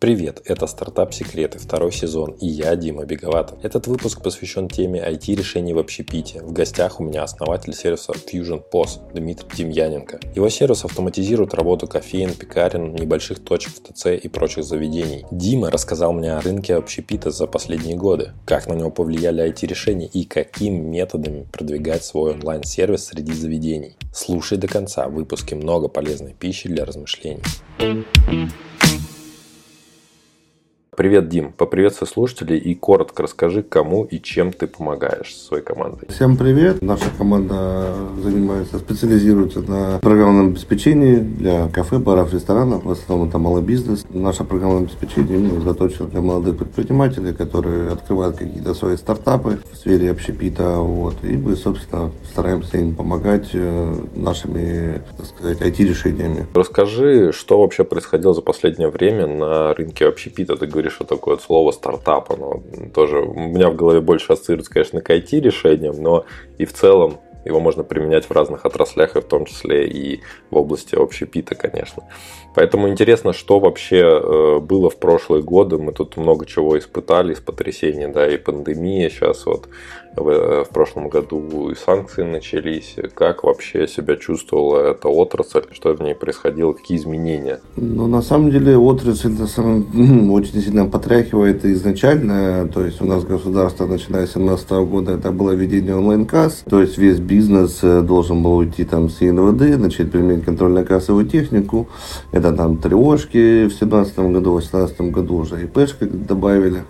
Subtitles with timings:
[0.00, 3.62] Привет, это «Стартап Секреты», второй сезон, и я, Дима Беговатов.
[3.62, 6.40] Этот выпуск посвящен теме IT-решений в общепите.
[6.40, 10.20] В гостях у меня основатель сервиса Fusion POS Дмитрий Демьяненко.
[10.34, 15.26] Его сервис автоматизирует работу кофеин, пекарен, небольших точек в ТЦ и прочих заведений.
[15.30, 20.24] Дима рассказал мне о рынке общепита за последние годы, как на него повлияли IT-решения и
[20.24, 23.98] какими методами продвигать свой онлайн-сервис среди заведений.
[24.14, 27.42] Слушай до конца, в выпуске много полезной пищи для размышлений.
[30.96, 31.52] Привет, Дим.
[31.52, 36.08] Поприветствуй слушателей и коротко расскажи, кому и чем ты помогаешь своей командой.
[36.08, 36.82] Всем привет.
[36.82, 42.84] Наша команда занимается, специализируется на программном обеспечении для кафе, баров, ресторанов.
[42.84, 44.04] В основном это малый бизнес.
[44.10, 50.10] Наше программное обеспечение именно заточено для молодых предпринимателей, которые открывают какие-то свои стартапы в сфере
[50.10, 50.78] общепита.
[50.78, 51.14] Вот.
[51.22, 56.46] И мы, собственно, стараемся им помогать э, нашими, так сказать, IT-решениями.
[56.52, 60.56] Расскажи, что вообще происходило за последнее время на рынке общепита.
[60.56, 62.62] Ты что такое слово стартап, оно
[62.94, 66.24] тоже у меня в голове больше ассоциируется, конечно, к IT-решениям, но
[66.58, 70.56] и в целом его можно применять в разных отраслях, и в том числе и в
[70.56, 72.04] области общепита, конечно.
[72.54, 75.78] Поэтому интересно, что вообще э, было в прошлые годы.
[75.78, 79.68] Мы тут много чего испытали из потрясений, да, и пандемия сейчас вот
[80.16, 82.96] в, э, в прошлом году и санкции начались.
[83.14, 87.60] Как вообще себя чувствовала эта отрасль, что в ней происходило, какие изменения?
[87.76, 89.30] Ну, на самом деле, отрасль
[90.30, 92.68] очень сильно потряхивает изначально.
[92.72, 96.64] То есть у нас государство, начиная с 2017 года, это было введение онлайн-касс.
[96.68, 101.88] То есть весь бизнес э, должен был уйти там с ИНВД, начать применять контрольно-кассовую технику.
[102.40, 106.84] Это там тревожки в 2017 году, в 2018 году уже ИПшка добавили.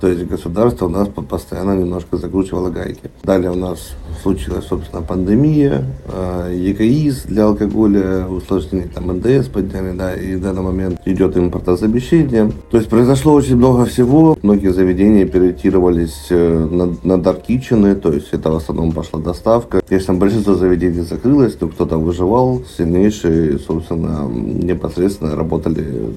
[0.00, 3.10] То есть государство у нас постоянно немножко закручивало гайки.
[3.22, 3.90] Далее у нас
[4.22, 10.62] случилась, собственно, пандемия, э, ЕКИС для алкоголя, усложнение там НДС подняли, да, и в данный
[10.62, 12.50] момент идет импортозамещение.
[12.70, 14.38] То есть произошло очень много всего.
[14.42, 19.82] Многие заведения переориентировались э, на, на dark kitchen, то есть это в основном пошла доставка.
[19.86, 26.14] Конечно, большинство заведений закрылось, но кто-то выживал, сильнейшие, собственно, непосредственно работали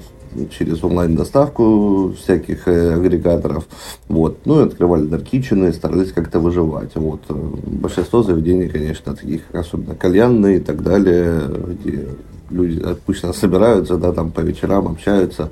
[0.56, 3.66] через онлайн-доставку всяких э, агрегаторов.
[4.08, 4.38] Вот.
[4.44, 6.92] Ну и открывали даркичины, старались как-то выживать.
[6.94, 7.22] Вот.
[7.28, 11.42] Большинство заведений, конечно, таких, особенно кальянные и так далее,
[11.82, 12.08] где
[12.50, 15.50] люди обычно собираются, да, там по вечерам общаются.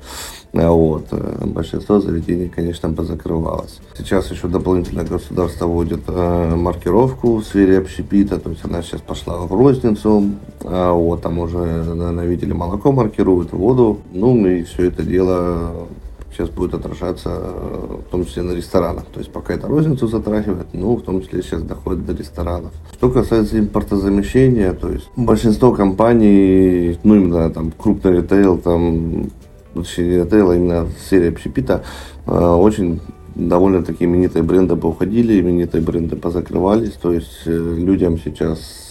[0.53, 1.07] Вот.
[1.45, 3.79] Большинство заведений, конечно, позакрывалось.
[3.97, 9.37] Сейчас еще дополнительно государство вводит э, маркировку в сфере общепита, то есть она сейчас пошла
[9.37, 10.25] в розницу,
[10.61, 15.87] вот, там уже, наверное, видели, молоко маркируют, воду, ну и все это дело
[16.33, 19.05] сейчас будет отражаться в том числе на ресторанах.
[19.13, 22.71] То есть пока это розницу затрагивает, ну, в том числе сейчас доходит до ресторанов.
[22.93, 29.29] Что касается импортозамещения, то есть большинство компаний, ну, именно там крупный ритейл, там
[29.73, 31.83] точнее ритейла, именно серия общепита,
[32.25, 32.99] э, очень
[33.35, 38.82] довольно-таки именитые бренды поуходили, именитые бренды позакрывались, то есть э, людям сейчас,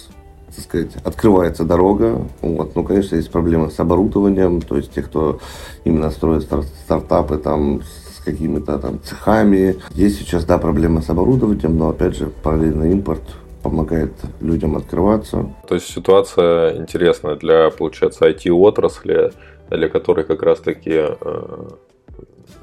[0.54, 2.22] так сказать, открывается дорога.
[2.40, 2.76] Вот.
[2.76, 5.40] Ну, конечно, есть проблемы с оборудованием, то есть те, кто
[5.84, 6.44] именно строит
[6.84, 9.76] стартапы там с какими-то там цехами.
[9.94, 13.22] Есть сейчас, да, проблемы с оборудованием, но, опять же, параллельно импорт
[13.62, 15.54] помогает людям открываться.
[15.68, 19.32] То есть ситуация интересная для, получается, IT-отрасли,
[19.70, 21.68] для которой как раз-таки э,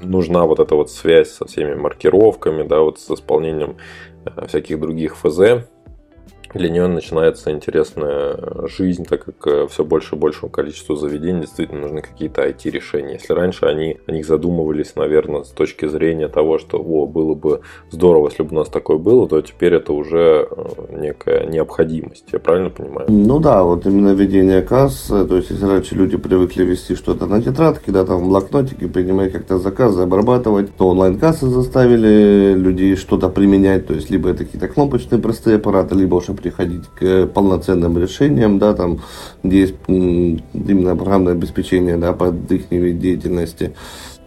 [0.02, 3.76] нужна вот эта вот связь со всеми маркировками, да, вот с исполнением
[4.24, 5.64] э, всяких других ФЗ
[6.54, 11.82] для нее начинается интересная жизнь, так как э, все больше и большему количеству заведений действительно
[11.82, 13.14] нужны какие-то IT-решения.
[13.14, 17.60] Если раньше они о них задумывались, наверное, с точки зрения того, что о, было бы
[17.90, 22.24] здорово, если бы у нас такое было, то теперь это уже э, некая необходимость.
[22.32, 23.06] Я правильно понимаю?
[23.08, 27.26] Ну да, вот именно ведение касс, э, то есть если раньше люди привыкли вести что-то
[27.26, 33.28] на тетрадке, да, там в блокнотике, принимать как-то заказы, обрабатывать, то онлайн-кассы заставили людей что-то
[33.28, 38.58] применять, то есть либо это какие-то кнопочные простые аппараты, либо уже приходить к полноценным решениям,
[38.58, 39.00] да, там,
[39.42, 43.72] где есть именно программное обеспечение, да, под их деятельности.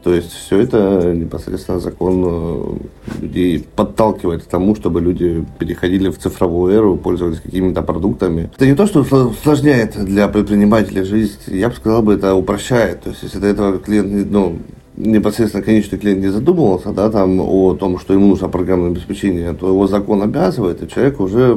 [0.03, 6.17] То есть все это непосредственно закон э, людей подталкивает к тому, чтобы люди переходили в
[6.17, 8.49] цифровую эру, пользовались какими-то продуктами.
[8.53, 13.03] Это не то, что усложняет для предпринимателя жизнь, я бы сказал, бы это упрощает.
[13.03, 14.59] То есть если до этого клиент ну,
[14.95, 19.67] непосредственно конечный клиент не задумывался, да, там о том, что ему нужно программное обеспечение, то
[19.67, 21.55] его закон обязывает, и человек уже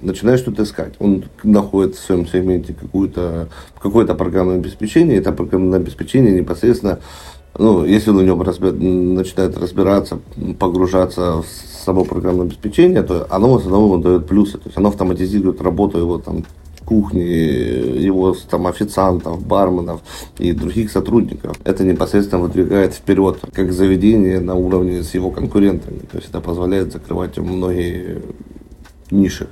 [0.00, 0.94] начинает что-то искать.
[0.98, 6.98] Он находит в своем сегменте какое-то программное обеспечение, и это программное обеспечение непосредственно,
[7.58, 10.18] ну, если он в нем разбер, начинает разбираться,
[10.58, 11.46] погружаться в
[11.84, 16.18] само программное обеспечение, то оно в основном дает плюсы, то есть оно автоматизирует работу его
[16.18, 16.44] там
[16.92, 17.22] кухни,
[18.04, 20.00] его там официантов, барменов
[20.38, 21.56] и других сотрудников.
[21.64, 26.00] Это непосредственно выдвигает вперед как заведение на уровне с его конкурентами.
[26.10, 28.20] То есть это позволяет закрывать многие
[29.10, 29.46] ниши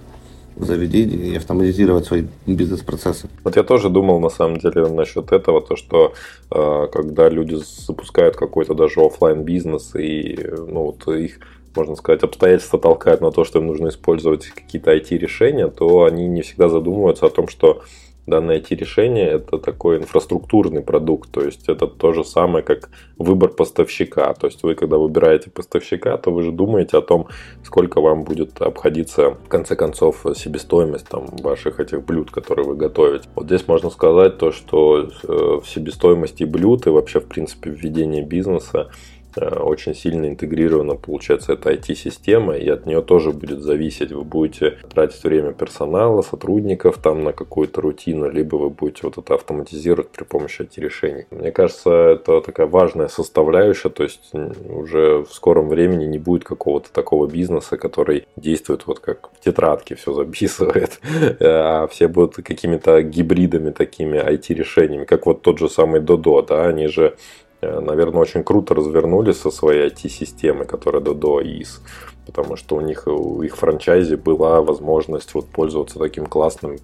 [0.57, 3.29] заведений и автоматизировать свои бизнес-процессы.
[3.45, 6.13] Вот я тоже думал на самом деле насчет этого, то что
[6.51, 7.57] э, когда люди
[7.87, 10.39] запускают какой-то даже офлайн бизнес и
[10.69, 11.39] ну, вот их
[11.75, 16.43] можно сказать, обстоятельства толкают на то, что им нужно использовать какие-то IT-решения, то они не
[16.43, 17.83] всегда задумываются о том, что
[18.27, 24.33] данное IT-решение– это такой инфраструктурный продукт, то есть это то же самое, как выбор поставщика.
[24.35, 27.29] То есть вы, когда выбираете поставщика, то вы же думаете о том,
[27.65, 33.29] сколько вам будет обходиться, в конце концов, себестоимость там, ваших этих блюд, которые вы готовите.
[33.35, 38.23] Вот здесь можно сказать то, что э, в себестоимости блюд и вообще, в принципе, введение
[38.23, 38.91] бизнеса
[39.37, 45.23] очень сильно интегрирована, получается, эта IT-система, и от нее тоже будет зависеть, вы будете тратить
[45.23, 50.63] время персонала, сотрудников там на какую-то рутину, либо вы будете вот это автоматизировать при помощи
[50.63, 51.27] IT-решений.
[51.31, 54.33] Мне кажется, это такая важная составляющая, то есть
[54.69, 59.95] уже в скором времени не будет какого-то такого бизнеса, который действует вот как в тетрадке,
[59.95, 61.01] все записывает,
[61.41, 66.87] а все будут какими-то гибридами такими IT-решениями, как вот тот же самый Dodo, да, они
[66.87, 67.17] же Э,
[67.63, 71.81] наверное, очень круто развернулись со своей IT-системой, которая до ИС
[72.33, 76.79] потому что у них у их франчайзи была возможность вот пользоваться таким классным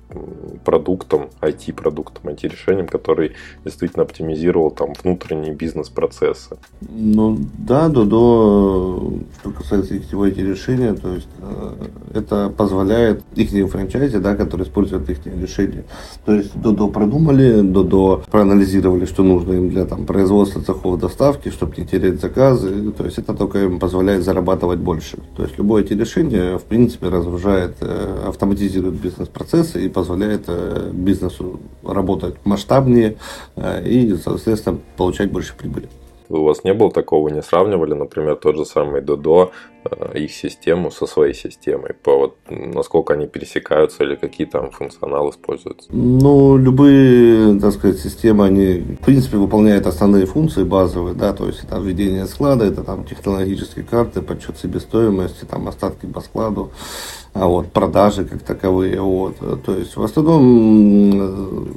[0.65, 3.33] продуктом, IT-продуктом, IT-решением, который
[3.65, 6.57] действительно оптимизировал там внутренние бизнес-процессы.
[6.81, 11.73] Ну да, до что касается их IT-решения, то есть э,
[12.15, 15.85] это позволяет их франчайзи, да, которые используют их решения.
[16.25, 21.75] То есть Додо продумали, Додо проанализировали, что нужно им для там, производства цехов доставки, чтобы
[21.77, 22.93] не терять заказы.
[22.93, 25.19] То есть это только им позволяет зарабатывать больше.
[25.37, 31.61] То есть любое эти решение, в принципе, разгружает, э, автоматизирует бизнес-процессы и позволяет э, бизнесу
[31.85, 33.17] работать масштабнее
[33.55, 35.91] э, и, соответственно, получать больше прибыли.
[36.29, 39.53] У вас не было такого, не сравнивали, например, тот же самый Додо,
[40.15, 45.89] их систему со своей системой, по вот насколько они пересекаются или какие там функционалы используются?
[45.93, 51.65] Ну, любые, так сказать, системы, они, в принципе, выполняют основные функции базовые, да, то есть
[51.65, 56.73] это введение склада, это там технологические карты, подсчет себестоимости, там остатки по складу,
[57.33, 61.77] а вот продажи как таковые, вот, то есть в основном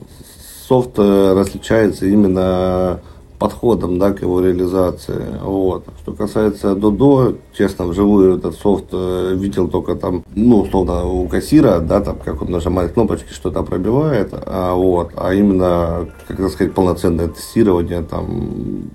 [0.67, 3.01] софт различается именно
[3.39, 5.39] подходом да, к его реализации.
[5.41, 5.85] Вот.
[6.01, 11.79] Что касается Додо, честно, вживую этот софт э, видел только там, ну, условно, у кассира,
[11.79, 17.29] да, там, как он нажимает кнопочки, что-то пробивает, а, вот, а именно, как сказать, полноценное
[17.29, 18.89] тестирование, там,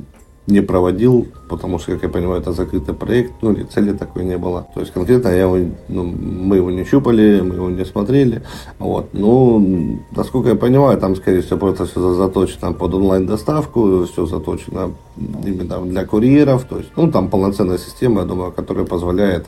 [0.46, 4.36] не проводил, потому что, как я понимаю, это закрытый проект, ну или цели такой не
[4.36, 4.66] было.
[4.74, 5.58] То есть конкретно я его,
[5.88, 8.42] ну, мы его не щупали, мы его не смотрели.
[8.78, 9.08] Вот.
[9.14, 15.80] Ну, насколько я понимаю, там, скорее всего, просто все заточено под онлайн-доставку, все заточено именно
[15.80, 16.64] для курьеров.
[16.64, 19.46] То есть, ну, там полноценная система, я думаю, которая позволяет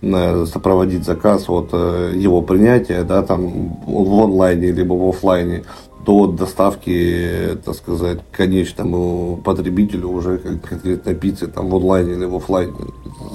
[0.00, 5.62] э, сопроводить заказ от э, его принятия, да, там в онлайне либо в офлайне
[6.04, 12.74] до доставки, так сказать, конечному потребителю уже конкретной пиццы там в онлайне или в офлайне,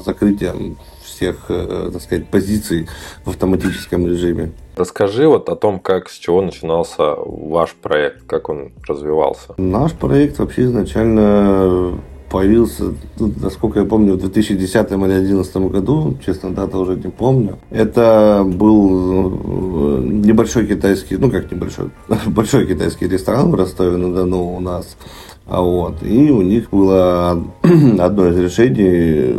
[0.05, 2.87] закрытием всех, э, так сказать, позиций
[3.25, 4.51] в автоматическом режиме.
[4.75, 9.53] Расскажи вот о том, как, с чего начинался ваш проект, как он развивался.
[9.57, 11.99] Наш проект вообще изначально
[12.29, 17.57] появился, насколько я помню, в 2010 или 2011 году, честно, дата уже не помню.
[17.69, 21.89] Это был э, небольшой китайский, ну как небольшой,
[22.27, 24.97] большой китайский ресторан в Ростове-на-Дону у нас.
[25.45, 27.43] А вот, и у них было
[27.99, 29.35] одно из решений,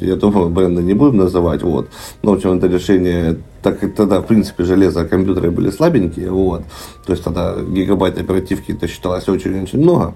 [0.00, 1.88] я думаю, бренда не будем называть, вот.
[2.22, 6.62] Но, в общем, это решение, так как тогда, в принципе, железо, компьютеры были слабенькие, вот.
[7.06, 10.14] То есть тогда гигабайт оперативки это считалось очень-очень много.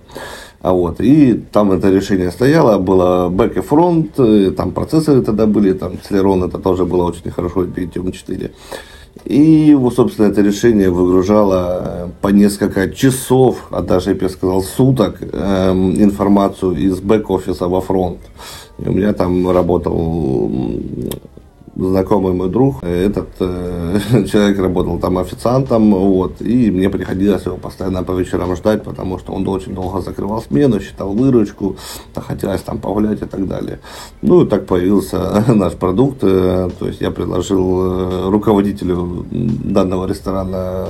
[0.62, 4.14] А вот, и там это решение стояло, было бэк и фронт,
[4.56, 8.50] там процессоры тогда были, там Celeron это тоже было очень хорошо, Pentium 4.
[9.24, 16.00] И, собственно, это решение выгружало по несколько часов, а даже, я бы сказал, суток эм,
[16.00, 18.18] информацию из бэк-офиса во фронт.
[18.78, 20.50] И у меня там работал
[21.74, 23.98] знакомый мой друг, этот э,
[24.30, 29.32] человек работал там официантом, вот, и мне приходилось его постоянно по вечерам ждать, потому что
[29.32, 31.76] он очень долго закрывал смену, считал выручку,
[32.14, 33.80] хотелось там погулять и так далее.
[34.20, 40.86] Ну, и так появился наш продукт, э, то есть я предложил э, руководителю данного ресторана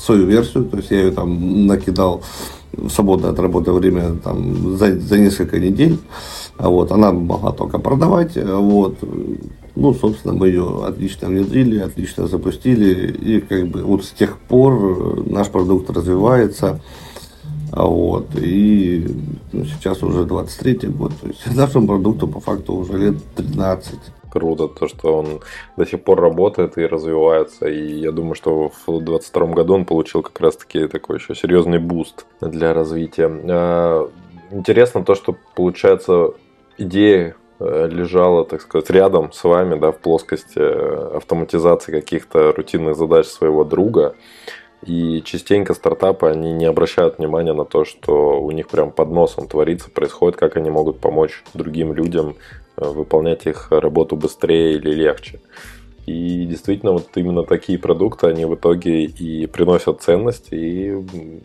[0.00, 2.22] свою версию, то есть я ее там накидал
[2.88, 5.98] свободное от работы время там, за, за несколько недель.
[6.58, 8.36] Вот, она могла только продавать.
[8.36, 8.98] Вот.
[9.76, 13.12] Ну, собственно, мы ее отлично внедрили, отлично запустили.
[13.12, 16.80] И как бы вот с тех пор наш продукт развивается.
[17.72, 19.06] Вот, и
[19.52, 21.12] ну, сейчас уже 23 год.
[21.20, 23.94] То есть нашему продукту по факту уже лет 13
[24.30, 25.40] круто, то, что он
[25.76, 27.66] до сих пор работает и развивается.
[27.68, 32.26] И я думаю, что в 2022 году он получил как раз-таки такой еще серьезный буст
[32.40, 33.30] для развития.
[33.48, 34.08] А,
[34.50, 36.32] интересно то, что получается
[36.78, 42.96] идея э, лежала, так сказать, рядом с вами, да, в плоскости э, автоматизации каких-то рутинных
[42.96, 44.14] задач своего друга.
[44.86, 49.46] И частенько стартапы, они не обращают внимания на то, что у них прям под носом
[49.46, 52.36] творится, происходит, как они могут помочь другим людям
[52.80, 55.40] выполнять их работу быстрее или легче.
[56.06, 60.96] И действительно, вот именно такие продукты, они в итоге и приносят ценность, и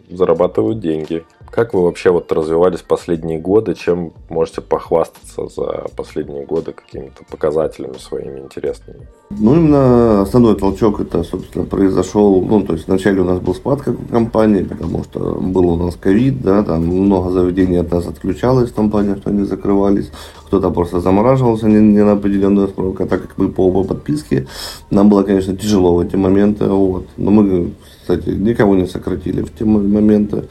[0.09, 1.23] зарабатывают деньги.
[1.51, 3.75] Как вы вообще вот развивались последние годы?
[3.75, 9.07] Чем можете похвастаться за последние годы какими-то показателями своими интересными?
[9.31, 13.81] Ну, именно основной толчок это, собственно, произошел, ну, то есть вначале у нас был спад
[13.81, 18.05] как у компании, потому что был у нас ковид, да, там много заведений от нас
[18.05, 20.11] отключалось в том плане, что они закрывались,
[20.45, 24.47] кто-то просто замораживался не, не на определенную срок, а так как мы по оба подписке,
[24.91, 27.71] нам было, конечно, тяжело в эти моменты, вот, но мы
[28.05, 30.43] кстати, никого не сократили в те моменты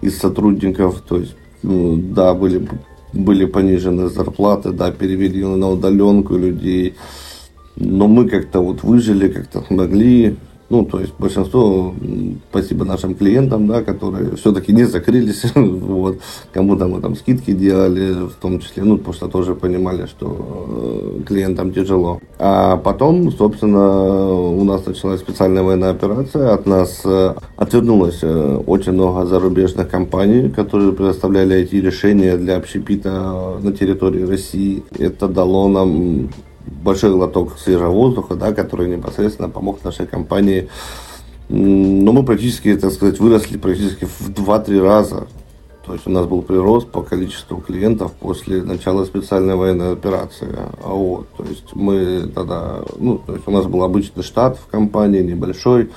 [0.00, 1.02] из сотрудников.
[1.06, 2.66] То есть, ну, да, были,
[3.12, 6.94] были понижены зарплаты, да, перевели на удаленку людей.
[7.76, 10.36] Но мы как-то вот выжили, как-то смогли.
[10.72, 11.94] Ну, то есть большинство,
[12.50, 18.32] спасибо нашим клиентам, да, которые все-таки не закрылись, вот, кому-то мы там скидки делали, в
[18.40, 22.20] том числе, ну, что тоже понимали, что э, клиентам тяжело.
[22.38, 28.92] А потом, собственно, у нас началась специальная военная операция, от нас э, отвернулось э, очень
[28.92, 34.82] много зарубежных компаний, которые предоставляли эти решения для общепита на территории России.
[34.98, 36.30] Это дало нам
[36.66, 40.68] большой глоток свежего воздуха, да, который непосредственно помог нашей компании.
[41.48, 45.26] Но мы практически, так сказать, выросли практически в 2-3 раза.
[45.84, 50.56] То есть у нас был прирост по количеству клиентов после начала специальной военной операции.
[50.82, 54.70] А вот, то есть мы тогда, ну, то есть у нас был обычный штат в
[54.70, 55.90] компании, небольшой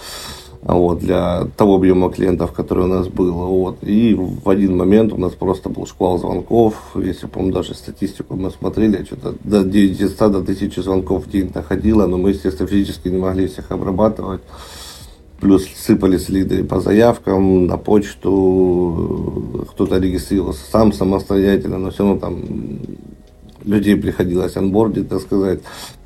[0.73, 3.33] вот, для того объема клиентов, который у нас был.
[3.33, 3.77] Вот.
[3.83, 6.75] И в один момент у нас просто был шквал звонков.
[6.95, 12.07] Если, по-моему, даже статистику мы смотрели, что-то до 900 до 1000 звонков в день доходило,
[12.07, 14.41] но мы, естественно, физически не могли всех обрабатывать.
[15.39, 22.43] Плюс сыпались лиды по заявкам, на почту, кто-то регистрировался сам самостоятельно, но все равно там
[23.63, 25.59] людей приходилось анбордить, так сказать,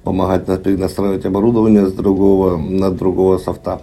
[0.04, 3.82] помогать перенастраивать оборудование с другого, на другого софта.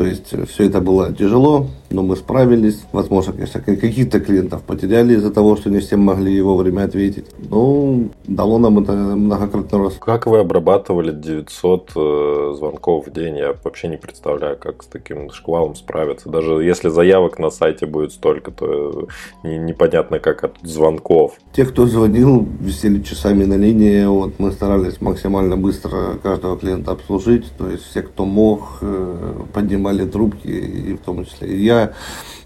[0.00, 2.84] То есть э, все это было тяжело, но мы справились.
[2.92, 7.26] Возможно, конечно, каких-то клиентов потеряли из-за того, что не всем могли его вовремя ответить.
[7.50, 9.98] Но дало нам это многократно рост.
[9.98, 13.36] Как вы обрабатывали 900 э, звонков в день?
[13.36, 16.28] Я вообще не представляю, как с таким шквалом справиться.
[16.28, 19.08] Даже если заявок на сайте будет столько, то
[19.44, 21.34] э, непонятно, как от звонков.
[21.52, 24.04] Те, кто звонил, висели часами на линии.
[24.04, 27.46] Вот мы старались максимально быстро каждого клиента обслужить.
[27.58, 28.80] То есть все, кто мог,
[29.52, 31.79] поднимали трубки, и в том числе и я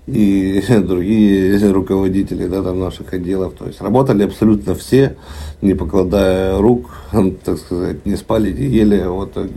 [0.07, 3.55] и другие руководители да, там наших отделов.
[3.55, 5.17] То есть работали абсолютно все,
[5.63, 6.91] не покладая рук,
[7.45, 9.49] так сказать, не спали, не ели, вот э,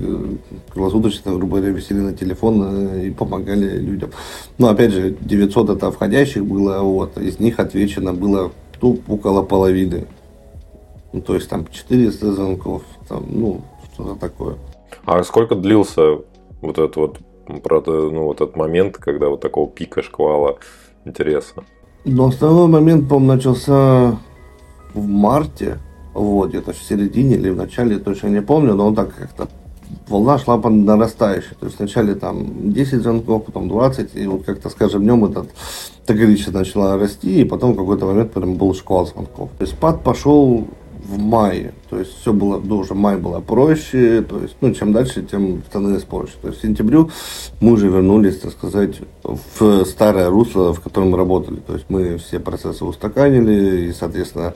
[0.69, 4.11] круглосуточно, грубо говоря, висели на телефон э, и помогали людям.
[4.57, 10.07] Но опять же, 900 это входящих было, вот, из них отвечено было ну, около половины.
[11.13, 13.61] Ну, то есть там 400 звонков, там, ну,
[13.93, 14.55] что-то такое.
[15.05, 16.19] А сколько длился
[16.61, 17.17] вот этот вот
[17.63, 20.57] Правда, ну, вот этот момент, когда вот такого пика шквала
[21.05, 21.63] интереса.
[22.05, 24.17] Ну, основной момент, по-моему, начался
[24.93, 25.79] в марте,
[26.13, 29.47] вот, где-то в середине или в начале, точно не помню, но он так как-то
[30.07, 31.55] волна шла по нарастающей.
[31.59, 35.47] То есть вначале там 10 звонков, потом 20, и вот как-то, скажем, днем этот
[36.03, 39.49] это количество начало расти, и потом какой-то момент прям был шквал звонков.
[39.57, 40.65] То есть спад пошел
[41.07, 41.73] в мае.
[41.89, 45.63] То есть все было, ну, уже май было проще, то есть, ну, чем дальше, тем
[45.67, 46.33] становилось проще.
[46.41, 47.09] То есть в сентябрю
[47.61, 51.57] мы уже вернулись, так сказать, в старое русло, в котором мы работали.
[51.57, 54.53] То есть мы все процессы устаканили, и, соответственно,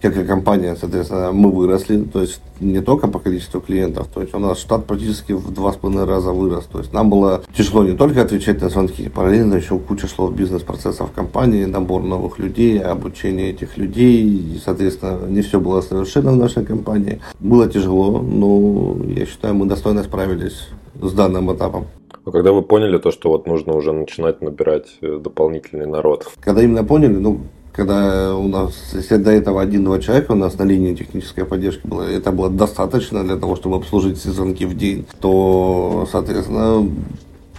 [0.00, 4.34] как и компания, соответственно, мы выросли, то есть не только по количеству клиентов, то есть
[4.34, 7.84] у нас штат практически в два с половиной раза вырос, то есть нам было тяжело
[7.84, 13.50] не только отвечать на звонки, параллельно еще куча шло бизнес-процессов компании, набор новых людей, обучение
[13.50, 17.20] этих людей, и, соответственно, не все было совершенно в нашей компании.
[17.40, 20.68] Было тяжело, но я считаю, мы достойно справились
[21.00, 21.86] с данным этапом.
[22.26, 26.26] А когда вы поняли то, что вот нужно уже начинать набирать э, дополнительный народ?
[26.40, 27.42] Когда именно поняли, ну,
[27.76, 32.02] когда у нас, если до этого один-два человека у нас на линии технической поддержки было,
[32.02, 36.90] это было достаточно для того, чтобы обслужить все звонки в день, то, соответственно,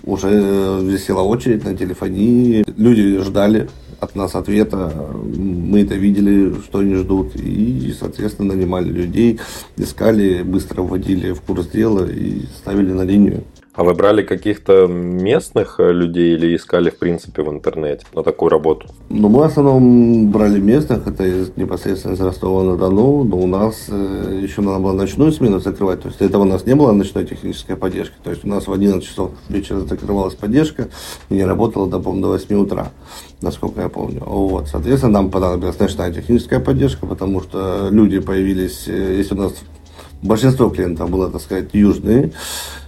[0.03, 0.29] уже
[0.81, 3.69] висела очередь на телефонии, люди ждали
[3.99, 4.91] от нас ответа,
[5.23, 9.39] мы это видели, что они ждут, и, соответственно, нанимали людей,
[9.75, 13.43] искали, быстро вводили в курс дела и ставили на линию.
[13.77, 18.49] А вы брали каких-то местных э, людей или искали, в принципе, в интернете на такую
[18.49, 18.87] работу?
[19.09, 21.23] Ну, мы в основном брали местных, это
[21.55, 26.19] непосредственно из Ростова-на-Дону, но у нас э, еще надо было ночную смену закрывать, то есть
[26.21, 29.33] этого у нас не было ночной технической поддержки, то есть у нас в 11 часов
[29.47, 30.87] вечера закрывалась поддержка
[31.29, 32.87] и не работала, до, до 8 утра,
[33.41, 34.23] насколько я помню.
[34.25, 39.53] Вот, соответственно, нам понадобилась ночная техническая поддержка, потому что люди появились, э, если у нас
[40.21, 42.31] большинство клиентов было, так сказать, южные,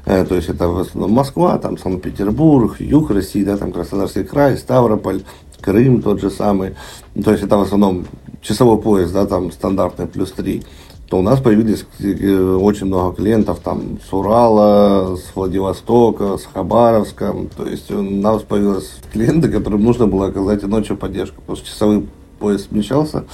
[0.09, 4.57] Э, то есть это в основном Москва, там Санкт-Петербург, юг России, да, там Краснодарский край,
[4.57, 5.21] Ставрополь,
[5.61, 6.75] Крым тот же самый.
[7.23, 8.07] То есть это в основном
[8.41, 10.63] часовой пояс, да, там стандартный плюс 3
[11.09, 17.35] то у нас появились э, очень много клиентов там с Урала, с Владивостока, с Хабаровска.
[17.57, 21.67] То есть у нас появились клиенты, которым нужно было оказать и ночью поддержку, потому что
[21.67, 22.07] часовой
[22.39, 23.25] пояс смещался.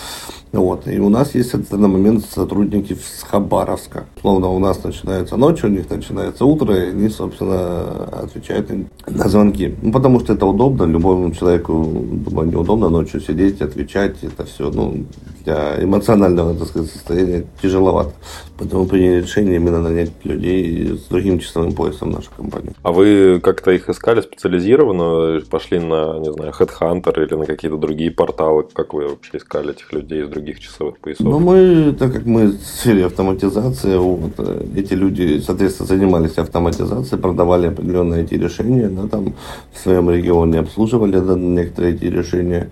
[0.56, 0.88] Вот.
[0.88, 4.06] И у нас есть в данный момент сотрудники с Хабаровска.
[4.22, 8.72] Словно у нас начинается ночь, у них начинается утро, и они, собственно, отвечают
[9.06, 9.76] на звонки.
[9.82, 15.06] Ну, потому что это удобно, любому человеку, думаю, неудобно ночью сидеть, отвечать, это все, ну,
[15.44, 18.14] для эмоционального, так сказать, состояния тяжеловато.
[18.58, 22.74] Поэтому приняли решение именно нанять людей с другим часовым поясом в нашу компанию.
[22.82, 25.42] А вы как-то их искали специализированно?
[25.50, 28.66] Пошли на, не знаю, Headhunter или на какие-то другие порталы?
[28.74, 31.26] Как вы вообще искали этих людей из других часовых поясов?
[31.26, 34.40] Ну, мы, так как мы в сфере автоматизации, вот,
[34.76, 39.34] эти люди, соответственно, занимались автоматизацией, продавали определенные эти решения, да, там
[39.74, 42.70] в своем регионе обслуживали да, некоторые эти решения.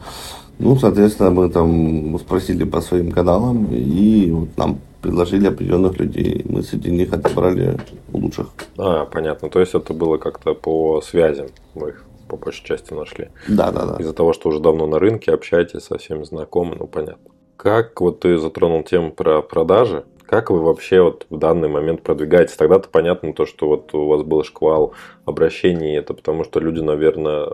[0.60, 6.46] Ну, соответственно, мы там спросили по своим каналам, и вот нам предложили определенных людей.
[6.48, 7.77] Мы среди них отобрали
[8.13, 8.48] лучших.
[8.77, 9.50] А, понятно.
[9.50, 11.48] То есть это было как-то по связям.
[11.75, 13.27] Вы их по большей части нашли.
[13.48, 13.98] Да, да, да.
[14.00, 17.32] Из-за того, что уже давно на рынке общаетесь, со всеми знакомы, ну понятно.
[17.57, 22.55] Как вот ты затронул тему про продажи, как вы вообще вот в данный момент продвигаетесь?
[22.55, 24.94] Тогда-то понятно то, что вот у вас был шквал
[25.25, 27.48] обращений, это потому что люди, наверное,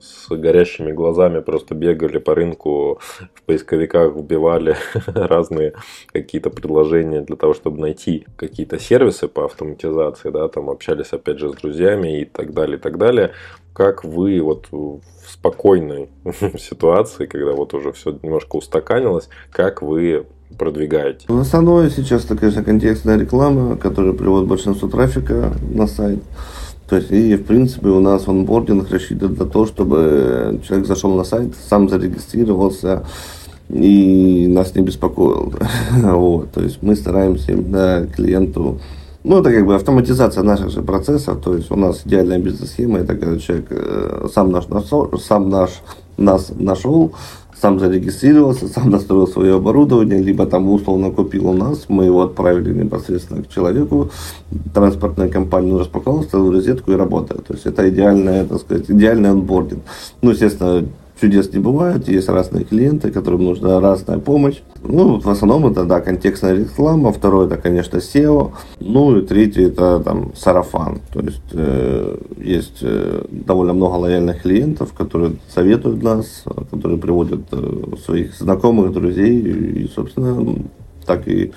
[0.00, 3.00] с горящими глазами просто бегали по рынку,
[3.34, 5.74] в поисковиках вбивали разные
[6.12, 11.50] какие-то предложения для того, чтобы найти какие-то сервисы по автоматизации, да, там общались опять же
[11.50, 13.32] с друзьями и так далее, и так далее.
[13.80, 16.10] Как вы вот в спокойной
[16.58, 20.26] ситуации, когда вот уже все немножко устаканилось, как вы
[20.58, 21.24] продвигаете?
[21.28, 26.22] Основное сейчас, это, конечно, контекстная реклама, которая приводит большинство трафика на сайт.
[26.90, 31.24] То есть, и, в принципе, у нас онбординг рассчитан на то, чтобы человек зашел на
[31.24, 33.06] сайт, сам зарегистрировался
[33.70, 35.54] и нас не беспокоил.
[36.02, 38.78] вот, то есть, мы стараемся именно клиенту
[39.22, 43.14] ну, это как бы автоматизация наших же процессов, то есть у нас идеальная бизнес-схема, это
[43.16, 44.64] когда человек э, сам наш,
[45.22, 45.82] сам наш,
[46.16, 47.12] нас нашел,
[47.60, 52.72] сам зарегистрировался, сам настроил свое оборудование, либо там условно купил у нас, мы его отправили
[52.72, 54.10] непосредственно к человеку,
[54.72, 57.46] транспортная компания распаковала, ставил розетку и работает.
[57.46, 59.82] То есть это идеальная, так сказать, идеальный онбординг.
[60.22, 60.86] Ну, естественно,
[61.20, 64.60] чудес не бывает, есть разные клиенты, которым нужна разная помощь.
[64.82, 70.00] Ну, в основном это, да, контекстная реклама, второе это, конечно, SEO, ну и третье это
[70.00, 71.00] там сарафан.
[71.12, 77.96] То есть э, есть э, довольно много лояльных клиентов, которые советуют нас, которые приводят э,
[78.04, 80.56] своих знакомых, друзей, и, собственно,
[81.04, 81.52] так и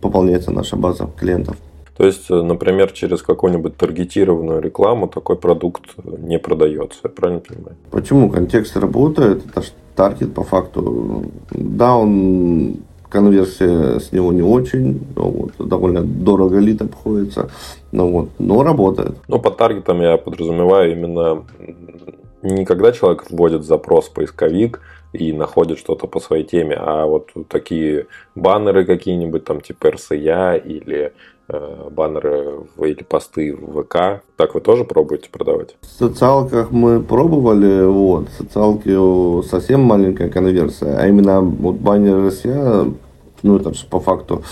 [0.00, 1.56] пополняется наша база клиентов.
[1.96, 7.76] То есть, э, например, через какую-нибудь таргетированную рекламу такой продукт не продается, я правильно понимаю?
[7.90, 8.30] Почему?
[8.30, 9.62] Контекст работает, это
[9.94, 11.24] таргет по факту.
[11.50, 12.76] Да, он
[13.08, 17.50] конверсия с него не очень, но вот, довольно дорого лид обходится,
[17.92, 19.16] но, вот, но работает.
[19.28, 21.44] Ну, по таргетам я подразумеваю именно
[22.42, 24.80] не когда человек вводит запрос в поисковик
[25.12, 31.12] и находит что-то по своей теме, а вот такие баннеры какие-нибудь там типа RCA или
[31.12, 34.22] Э, баннеры или посты в ВК.
[34.36, 35.76] Так вы тоже пробуете продавать?
[35.80, 42.86] В социалках мы пробовали, вот, в социалке совсем маленькая конверсия, а именно вот баннер Россия,
[43.42, 44.42] ну это же по факту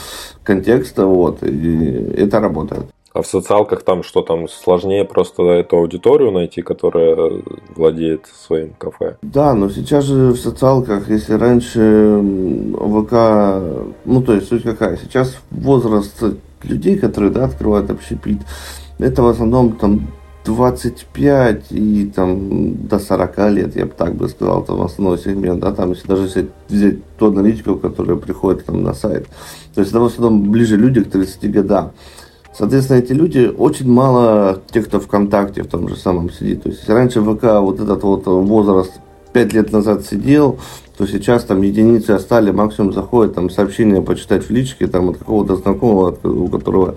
[0.43, 2.85] контекста, вот, и это работает.
[3.13, 7.43] А в социалках там что там сложнее просто эту аудиторию найти, которая
[7.77, 9.19] владеет своим кафе?
[9.23, 12.21] Да, но сейчас же в социалках, если раньше
[12.73, 13.13] ВК,
[14.05, 16.25] ну то есть суть какая, сейчас возраст
[16.65, 18.39] людей, которые да, открывают общепит,
[18.99, 20.09] это в основном там
[20.45, 25.73] 25 и там до 40 лет, я бы так бы сказал, там основной сегмент, да,
[25.73, 29.27] там если даже если взять ту аналитику, которая приходит там на сайт,
[29.75, 31.93] то есть это в основном ближе люди к 30 годам.
[32.57, 36.63] Соответственно, эти люди, очень мало тех, кто ВКонтакте в том же самом сидит.
[36.63, 38.93] То есть, раньше ВК вот этот вот возраст
[39.33, 40.61] 5 лет назад сидел,
[40.97, 45.57] то сейчас там единицы остали, максимум заходит, там сообщение почитать в личке, там от какого-то
[45.57, 46.97] знакомого, у которого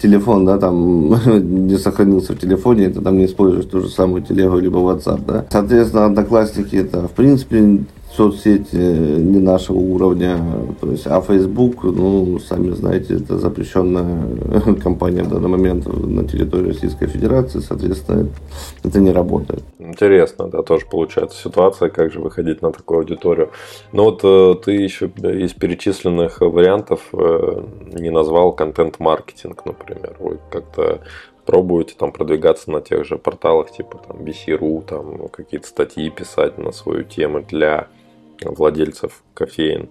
[0.00, 1.08] телефон, да, там
[1.66, 5.46] не сохранился в телефоне, это там не используешь ту же самую телегу, либо WhatsApp, да.
[5.50, 7.80] Соответственно, одноклассники это, в принципе,
[8.16, 10.38] соцсети не нашего уровня,
[10.80, 16.68] то есть, а Facebook, ну, сами знаете, это запрещенная компания в данный момент на территории
[16.68, 18.28] Российской Федерации, соответственно,
[18.82, 19.62] это не работает.
[19.78, 23.50] Интересно, да, тоже получается ситуация, как же выходить на такую аудиторию.
[23.92, 30.16] Но вот э, ты еще из перечисленных вариантов э, не назвал контент-маркетинг, например.
[30.18, 31.00] Вы как-то
[31.44, 36.72] пробуете там продвигаться на тех же порталах, типа там BC.ru, там какие-то статьи писать на
[36.72, 37.88] свою тему для
[38.44, 39.88] владельцев кофеин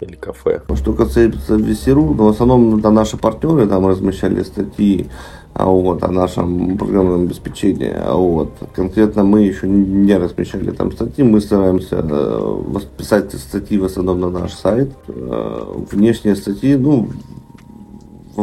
[0.00, 0.62] или кафе.
[0.76, 5.08] Что касается VC.ru, ну, в основном это наши партнеры там размещали статьи
[5.54, 7.92] а вот, о нашем программном обеспечении.
[7.92, 12.62] А вот, конкретно мы еще не размещали там статьи, мы стараемся э,
[12.96, 14.92] писать статьи в основном на наш сайт.
[15.08, 17.08] Э, внешние статьи, ну,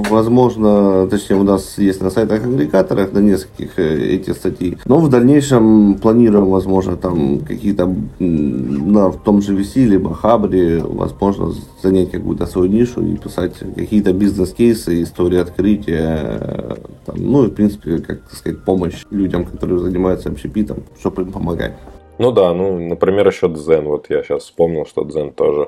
[0.01, 4.77] возможно, точнее, у нас есть на сайтах агрегаторах на нескольких э, эти статьи.
[4.86, 11.53] Но в дальнейшем планируем, возможно, там какие-то на в том же VC, либо Хабре, возможно,
[11.81, 17.99] занять какую-то свою нишу и писать какие-то бизнес-кейсы, истории открытия, там, ну и, в принципе,
[17.99, 21.73] как сказать, помощь людям, которые занимаются общепитом, чтобы им помогать.
[22.17, 23.86] Ну да, ну, например, еще Дзен.
[23.86, 25.67] Вот я сейчас вспомнил, что Дзен тоже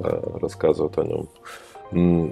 [0.00, 1.28] э, рассказывает о нем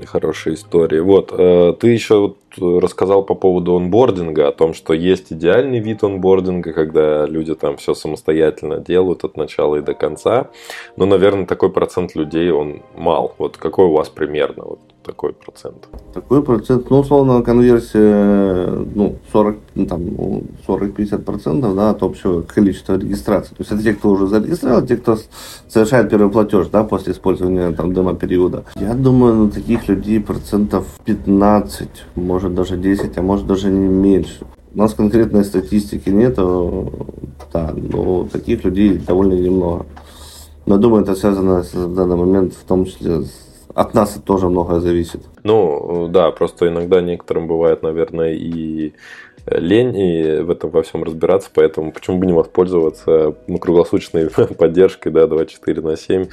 [0.06, 1.02] хорошая история.
[1.02, 6.72] Вот, э, ты еще рассказал по поводу онбординга, о том, что есть идеальный вид онбординга,
[6.72, 10.50] когда люди там все самостоятельно делают от начала и до конца.
[10.96, 13.34] Но, наверное, такой процент людей, он мал.
[13.38, 15.88] Вот какой у вас примерно вот такой процент?
[16.14, 20.00] Такой процент, ну, условно, конверсия, ну, 40, ну, там,
[20.66, 23.56] 40-50 процентов, да, от общего количества регистраций.
[23.56, 25.18] То есть, это те, кто уже зарегистрировал, те, кто
[25.68, 28.64] совершает первый платеж, да, после использования, там, демо-периода.
[28.76, 34.44] Я думаю, ну, таких людей процентов 15, может, даже 10, а может, даже не меньше.
[34.74, 39.84] У нас конкретной статистики нет, да, но таких людей довольно немного.
[40.64, 43.30] Но думаю, это связано в данный момент в том числе с
[43.74, 45.22] от нас тоже многое зависит.
[45.44, 48.94] Ну, да, просто иногда некоторым бывает, наверное, и
[49.46, 55.10] лень и в этом во всем разбираться, поэтому почему бы не воспользоваться ну, круглосуточной поддержкой,
[55.10, 56.26] да, 24 на 7,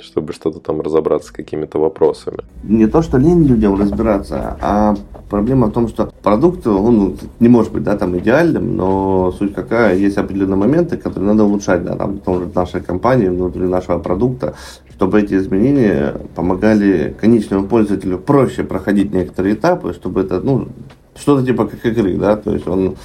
[0.00, 2.38] чтобы что-то там разобраться с какими-то вопросами.
[2.64, 4.96] Не то, что лень людям разбираться, а
[5.30, 9.96] проблема в том, что продукт, он не может быть, да, там идеальным, но суть какая,
[9.96, 13.98] есть определенные моменты, которые надо улучшать, да, там, в том же нашей компании, внутри нашего
[13.98, 14.54] продукта,
[14.96, 20.68] чтобы эти изменения помогали конечному пользователю проще проходить некоторые этапы, чтобы это, ну,
[21.14, 22.96] что-то типа как игры, да, то есть он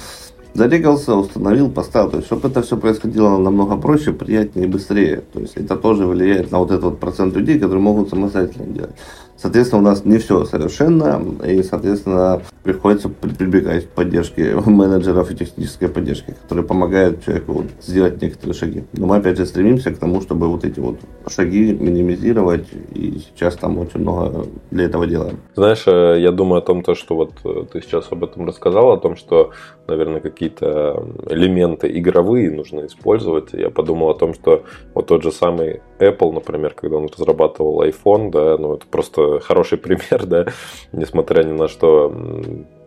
[0.54, 5.40] зарегался, установил, поставил, то есть чтобы это все происходило намного проще, приятнее и быстрее, то
[5.40, 8.94] есть это тоже влияет на вот этот вот процент людей, которые могут самостоятельно делать.
[9.42, 15.88] Соответственно, у нас не все совершенно, и, соответственно, приходится прибегать к поддержке менеджеров и технической
[15.88, 18.84] поддержки, которые помогают человеку сделать некоторые шаги.
[18.92, 23.56] Но мы, опять же, стремимся к тому, чтобы вот эти вот шаги минимизировать, и сейчас
[23.56, 25.40] там очень много для этого делаем.
[25.56, 28.92] Знаешь, э, я думаю о том, то, что вот э, ты сейчас об этом рассказал,
[28.92, 29.50] о том, что,
[29.88, 33.52] наверное, какие-то элементы игровые нужно использовать.
[33.54, 34.62] Я подумал о том, что
[34.94, 39.78] вот тот же самый Apple, например, когда он разрабатывал iPhone, да, ну это просто хороший
[39.78, 40.46] пример, да,
[40.92, 42.12] несмотря ни на что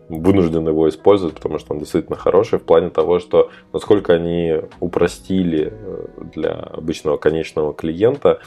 [0.08, 5.72] вынужден его использовать, потому что он действительно хороший в плане того, что насколько они упростили
[5.72, 8.40] э, для обычного конечного клиента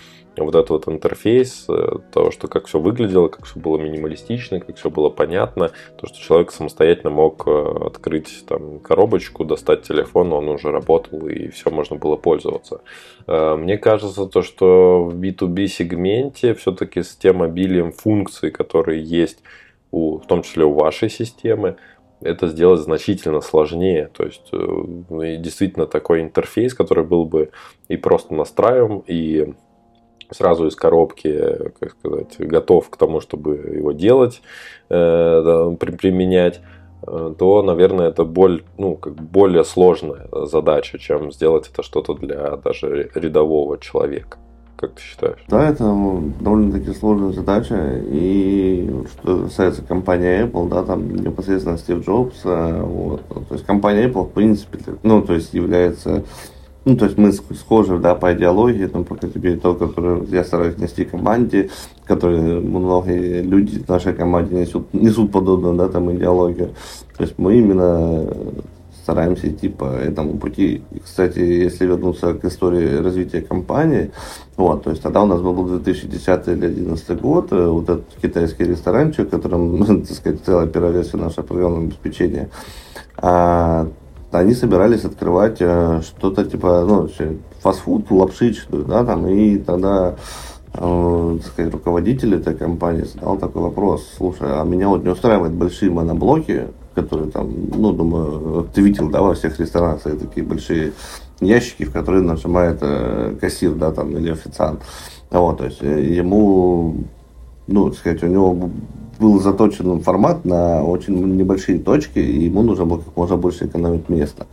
[0.45, 4.78] вот этот вот интерфейс, э, того, что как все выглядело, как все было минималистично, как
[4.78, 10.49] все было понятно, то, что человек самостоятельно мог э, открыть там коробочку, достать телефон, он
[10.49, 12.82] уже работал и все можно было пользоваться.
[13.28, 19.43] Мне кажется, то, что в B2B сегменте все-таки с тем обилием функций, которые есть
[19.91, 21.75] у, в том числе у вашей системы,
[22.21, 24.10] это сделать значительно сложнее.
[24.13, 27.52] То есть, э, действительно такой интерфейс, который был бы
[27.88, 29.54] и просто настраиваем, и
[30.31, 34.41] сразу из коробки, как сказать, готов к тому, чтобы его делать,
[34.89, 36.61] э, применять,
[37.07, 42.57] э, то, наверное, это боль, ну, как более сложная задача, чем сделать это что-то для
[42.57, 44.37] даже рядового человека.
[44.75, 45.39] как ты считаешь?
[45.49, 45.83] Да, это
[46.39, 48.01] довольно-таки сложная задача.
[48.05, 54.07] И что касается компании Apple, да, там непосредственно Стив Джобс, э, вот, то есть компания
[54.07, 56.23] Apple, в принципе, ну, то есть является
[56.85, 60.77] ну, то есть мы схожи, да, по идеологии, там, по тебе то, которое я стараюсь
[60.77, 61.69] нести команде,
[62.05, 66.69] которые многие люди в нашей команде несут, несут подобную, да, там, идеологию.
[67.17, 68.27] То есть мы именно
[69.09, 70.83] стараемся идти по этому пути.
[70.91, 74.11] И, кстати, если вернуться к истории развития компании,
[74.55, 78.65] вот, то есть тогда у нас был 2010 или 2011 год, э, вот этот китайский
[78.65, 82.49] ресторанчик, в котором, так сказать, целая первая версия нашего программного обеспечения,
[83.17, 83.87] а,
[84.31, 87.09] они собирались открывать э, что-то типа, ну,
[87.61, 90.15] фастфуд, лапшичную, да, там, и тогда
[90.73, 95.53] э, так сказать, руководитель этой компании задал такой вопрос, слушай, а меня вот не устраивают
[95.53, 100.93] большие моноблоки, которые там, ну, думаю, ты видел, да, во всех ресторанах такие большие
[101.39, 104.81] ящики, в которые нажимает э, кассир, да, там, или официант.
[105.29, 106.95] Вот, то есть э, ему,
[107.67, 108.69] ну, так сказать, у него
[109.19, 114.10] был заточен формат на очень небольшие точки, и ему нужно было как можно больше экономить
[114.10, 114.47] места.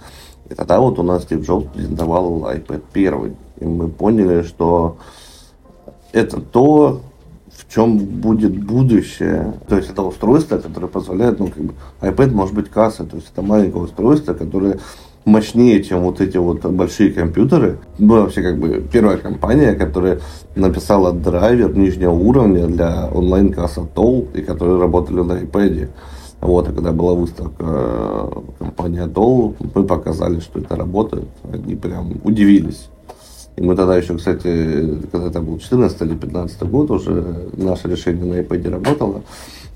[0.51, 3.33] И тогда вот у нас Стив Джобс презентовал iPad первый.
[3.59, 4.97] И мы поняли, что
[6.13, 7.01] это то,
[7.51, 9.55] в чем будет будущее.
[9.69, 13.31] То есть это устройство, которое позволяет, ну, как бы, iPad может быть касса, то есть
[13.33, 14.79] это маленькое устройство, которое
[15.27, 17.79] мощнее, чем вот эти вот большие компьютеры.
[17.99, 20.21] Была вообще как бы первая компания, которая
[20.55, 25.89] написала драйвер нижнего уровня для онлайн-касса Toll, и которые работали на iPad.
[26.41, 31.29] Вот, и когда была выставка э, компании Toll, мы показали, что это работает.
[31.53, 32.89] Они прям удивились.
[33.57, 38.25] И мы тогда еще, кстати, когда это был 14 или 15 год, уже наше решение
[38.25, 39.23] на iPad работало.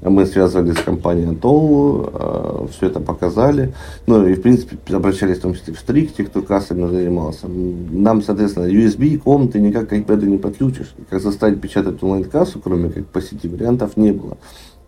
[0.02, 3.74] Мы связывались с компанией Антол, э, все это показали.
[4.06, 7.48] Ну и, в принципе, обращались в том числе в Стрик, те, кто кассами занимался.
[7.48, 10.94] Нам, соответственно, USB, ком ты никак к iPad не подключишь.
[11.10, 14.38] Как заставить печатать онлайн-кассу, кроме как по сети, вариантов не было.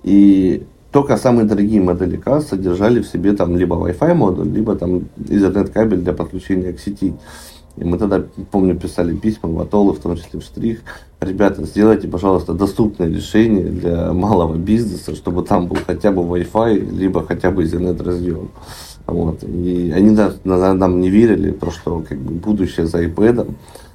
[0.03, 5.09] И только самые дорогие модели касс содержали в себе там либо Wi-Fi модуль, либо там
[5.17, 7.15] интернет-кабель для подключения к сети.
[7.77, 10.81] И мы тогда, помню, писали письма в Атолы, в том числе в Штрих.
[11.21, 17.25] Ребята, сделайте, пожалуйста, доступное решение для малого бизнеса, чтобы там был хотя бы Wi-Fi, либо
[17.25, 18.51] хотя бы интернет-разъем.
[19.07, 19.43] Вот.
[19.43, 20.11] И они
[20.45, 23.55] нам не верили, то, что как бы, будущее за iPad.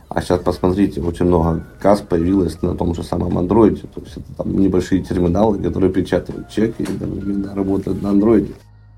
[0.10, 3.84] А сейчас посмотрите, очень много касс появилось на том же самом андроиде.
[3.94, 8.54] То есть это там небольшие терминалы, которые печатают чек и да, работают на андроиде.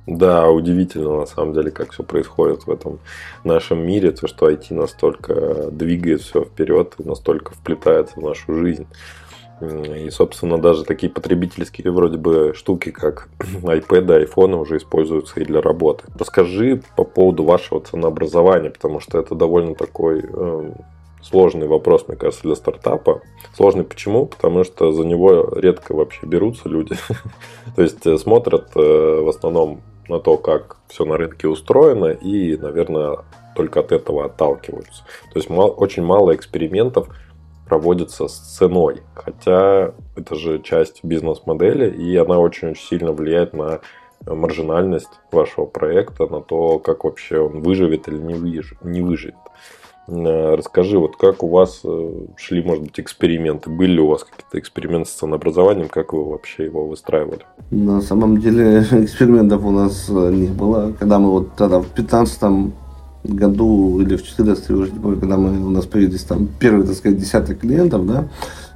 [0.09, 2.99] Да, удивительно на самом деле, как все происходит в этом
[3.43, 8.87] нашем мире, то, что IT настолько двигает все вперед настолько вплетается в нашу жизнь.
[9.61, 15.61] И, собственно, даже такие потребительские вроде бы штуки, как iPad, iPhone уже используются и для
[15.61, 16.05] работы.
[16.17, 20.71] Расскажи по поводу вашего ценообразования, потому что это довольно такой э,
[21.21, 23.21] сложный вопрос, мне кажется, для стартапа.
[23.55, 24.25] Сложный почему?
[24.25, 26.95] Потому что за него редко вообще берутся люди.
[27.75, 32.57] То есть э, смотрят э, в основном на то, как все на рынке устроено, и,
[32.57, 33.19] наверное,
[33.55, 35.03] только от этого отталкиваются.
[35.33, 37.09] То есть очень мало экспериментов
[37.67, 43.79] проводится с ценой, хотя это же часть бизнес-модели, и она очень-очень сильно влияет на
[44.25, 48.83] маржинальность вашего проекта, на то, как вообще он выживет или не, выживет.
[48.83, 49.35] Не выживет.
[50.09, 53.69] Э, расскажи, вот как у вас э, шли, может быть, эксперименты?
[53.69, 55.87] Были ли у вас какие-то эксперименты с ценообразованием?
[55.89, 57.41] Как вы вообще его выстраивали?
[57.71, 60.93] На самом деле экспериментов у нас э, не было.
[60.97, 62.71] Когда мы вот тогда в 15
[63.23, 66.95] году или в 14 уже не помню, когда мы, у нас появились там первые, так
[66.95, 68.29] сказать, десяток клиентов, да,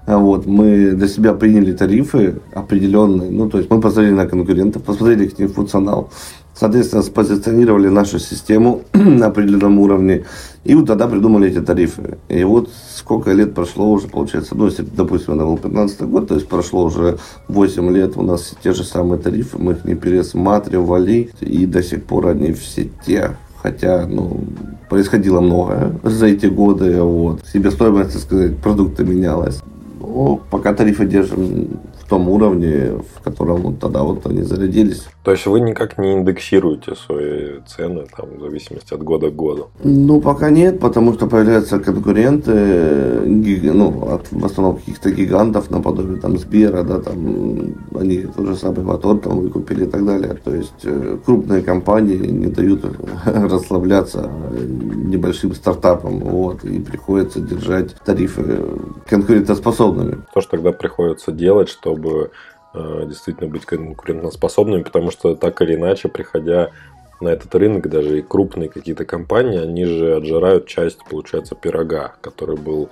[0.05, 5.27] вот, мы для себя приняли тарифы определенные, ну, то есть мы посмотрели на конкурентов, посмотрели
[5.27, 6.09] их функционал,
[6.55, 10.25] Соответственно, спозиционировали нашу систему на определенном уровне.
[10.63, 12.17] И вот тогда придумали эти тарифы.
[12.29, 16.35] И вот сколько лет прошло уже, получается, ну, если, допустим, это был 15 год, то
[16.35, 21.31] есть прошло уже 8 лет, у нас те же самые тарифы, мы их не пересматривали,
[21.41, 24.41] и до сих пор они все те, хотя, ну,
[24.89, 27.41] происходило многое за эти годы, вот.
[27.51, 29.61] Себестоимость, так сказать, продукта менялась.
[29.99, 31.79] Но пока тарифы держим
[32.13, 35.07] том уровне, в котором вот тогда вот они зарядились.
[35.23, 39.69] То есть вы никак не индексируете свои цены там, в зависимости от года к году?
[39.83, 42.51] Ну, пока нет, потому что появляются конкуренты,
[43.73, 48.83] ну, от, в основном каких-то гигантов, наподобие там Сбера, да, там они тот же самый
[48.83, 50.35] мотор там выкупили и так далее.
[50.43, 52.85] То есть э, крупные компании не дают
[53.25, 54.29] расслабляться
[55.13, 58.43] небольшим стартапам, вот, и приходится держать тарифы
[59.07, 60.17] конкурентоспособными.
[60.33, 62.02] То, что тогда приходится делать, чтобы
[62.75, 66.71] Э, действительно быть конкурентоспособными, потому что так или иначе, приходя
[67.21, 72.57] на этот рынок даже и крупные какие-то компании, они же отжирают часть, получается, пирога, который
[72.57, 72.89] был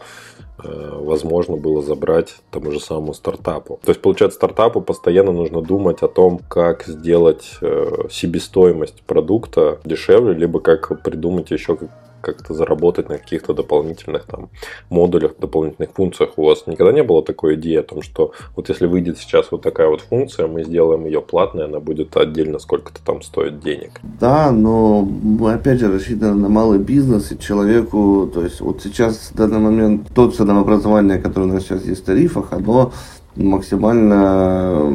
[0.63, 3.80] Э, возможно было забрать тому же самому стартапу.
[3.84, 10.34] То есть, получается, стартапу постоянно нужно думать о том, как сделать э, себестоимость продукта дешевле,
[10.34, 11.78] либо как придумать еще
[12.21, 14.49] как-то заработать на каких-то дополнительных там
[14.89, 16.31] модулях, дополнительных функциях.
[16.38, 19.62] У вас никогда не было такой идеи о том, что вот если выйдет сейчас вот
[19.62, 23.99] такая вот функция, мы сделаем ее платной, она будет отдельно сколько-то там стоит денег.
[24.19, 25.07] Да, но
[25.47, 30.07] опять же рассчитаны на малый бизнес и человеку, то есть вот сейчас в данный момент
[30.13, 32.91] тот ценообразование, которое у нас сейчас есть в тарифах, оно
[33.36, 34.94] максимально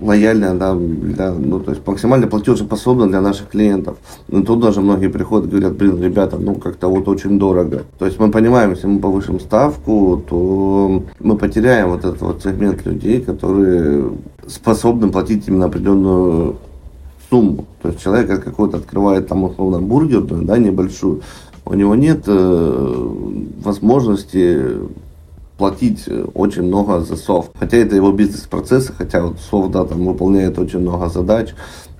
[0.00, 3.98] лояльная, да, для, ну, то есть максимально платежеспособна для наших клиентов.
[4.28, 7.82] Но тут даже многие приходят и говорят, блин, ребята, ну как-то вот очень дорого.
[7.98, 12.86] То есть мы понимаем, если мы повышим ставку, то мы потеряем вот этот вот сегмент
[12.86, 14.12] людей, которые
[14.46, 16.56] способны платить именно определенную
[17.28, 17.66] сумму.
[17.82, 21.20] То есть человек какой-то открывает там условно бургерную, да, небольшую,
[21.66, 23.08] у него нет э,
[23.62, 24.60] возможности
[25.60, 27.50] платить э, очень много за софт.
[27.58, 31.50] Хотя это его бизнес-процессы, хотя вот софт, да, там выполняет очень много задач,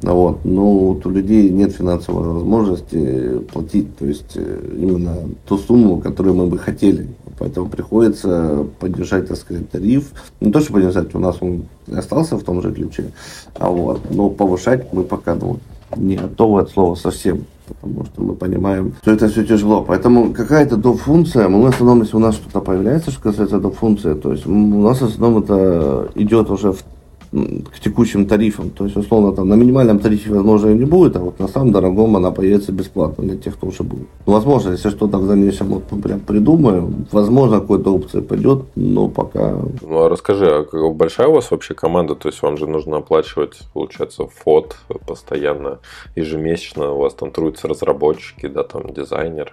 [0.01, 5.15] вот, но вот у людей нет финансовой возможности платить, то есть э, именно
[5.47, 7.09] ту сумму, которую мы бы хотели.
[7.39, 10.11] Поэтому приходится поддержать, так сказать, тариф.
[10.41, 13.13] Не то, что поддержать, у нас он остался в том же ключе,
[13.57, 15.59] а вот, но повышать мы пока ну,
[15.97, 19.83] не готовы от слова совсем потому что мы понимаем, что это все тяжело.
[19.83, 24.33] Поэтому какая-то доп-функция, мы в основном, если у нас что-то появляется, что касается доп-функции, то
[24.33, 26.83] есть у нас в основном это идет уже в
[27.33, 28.71] к текущим тарифам.
[28.71, 32.17] То есть, условно, там на минимальном тарифе, возможно, не будет, а вот на самом дорогом
[32.17, 34.09] она появится бесплатно для тех, кто уже будет.
[34.27, 39.57] Ну, возможно, если что-то в дальнейшем вот прям придумаем, возможно, какой-то опция пойдет, но пока...
[39.83, 42.15] Ну, а расскажи, а большая у вас вообще команда?
[42.15, 45.79] То есть, вам же нужно оплачивать, получается, фот постоянно,
[46.17, 49.53] ежемесячно, у вас там трудятся разработчики, да, там дизайнеры,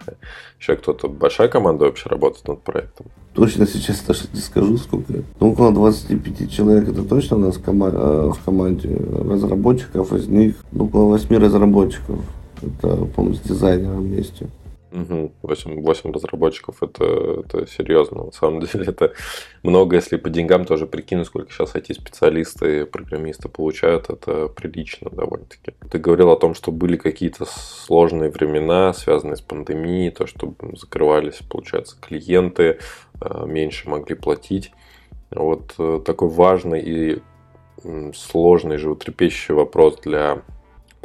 [0.59, 1.07] еще кто-то.
[1.07, 3.07] Большая команда вообще работает над проектом?
[3.33, 5.13] Точно сейчас даже не скажу, сколько.
[5.39, 10.11] Ну, около 25 человек это точно у нас кома- э, в команде разработчиков.
[10.13, 12.19] Из них ну, около 8 разработчиков.
[12.61, 14.47] Это, по-моему, с дизайнером вместе.
[14.91, 15.33] Угу.
[15.41, 18.25] 8, 8 разработчиков это, это серьезно.
[18.25, 19.13] На самом деле это
[19.63, 25.73] много, если по деньгам тоже прикинуть, сколько сейчас IT-специалисты, программисты получают, это прилично довольно-таки.
[25.91, 31.39] Ты говорил о том, что были какие-то сложные времена, связанные с пандемией, то, что закрывались,
[31.49, 32.79] получается, клиенты,
[33.21, 34.71] э, меньше могли платить.
[35.31, 37.21] Вот э, такой важный и
[38.15, 40.41] сложный, животрепещущий вопрос для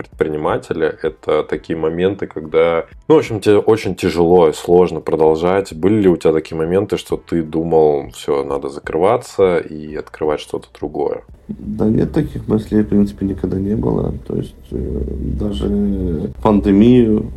[0.09, 5.73] предпринимателя, это такие моменты, когда, ну, в общем, тебе очень тяжело и сложно продолжать.
[5.75, 10.69] Были ли у тебя такие моменты, что ты думал, все, надо закрываться и открывать что-то
[10.79, 11.23] другое?
[11.49, 14.15] Да нет, таких мыслей, в принципе, никогда не было.
[14.27, 15.03] То есть э,
[15.41, 17.31] даже пандемию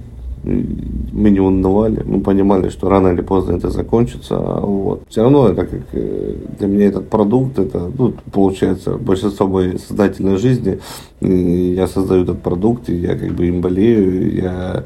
[0.45, 4.36] мы не унывали, мы понимали, что рано или поздно это закончится.
[4.38, 5.03] Вот.
[5.10, 10.38] Все равно это как э, для меня этот продукт, это ну, получается большинство моей сознательной
[10.38, 10.79] жизни.
[11.21, 14.84] Я создаю этот продукт, и я как бы им болею, я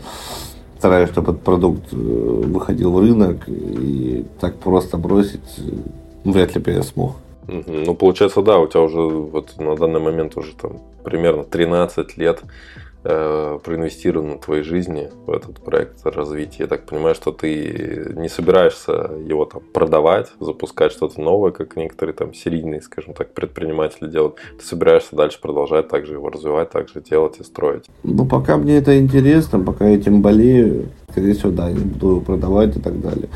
[0.77, 6.61] стараюсь, чтобы этот продукт э, выходил в рынок, и так просто бросить э, вряд ли
[6.61, 7.15] бы я смог.
[7.47, 12.41] Ну, получается, да, у тебя уже вот на данный момент уже там примерно 13 лет
[12.43, 16.63] э, проинвестировано в твоей жизни в этот проект развития.
[16.63, 18.91] Я так понимаю, что ты не собираешься
[19.25, 24.35] его там продавать, запускать что-то новое, как некоторые там серийные, скажем так, предприниматели делают.
[24.57, 27.85] Ты собираешься дальше продолжать также его развивать, также делать и строить.
[28.03, 32.21] Ну, пока мне это интересно, пока я этим болею, скорее всего, да, я буду его
[32.21, 33.29] продавать и так далее.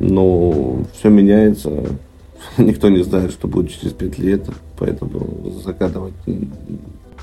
[0.00, 1.70] Но все меняется.
[2.58, 4.46] Никто не знает, что будет через пять лет,
[4.78, 6.14] поэтому загадывать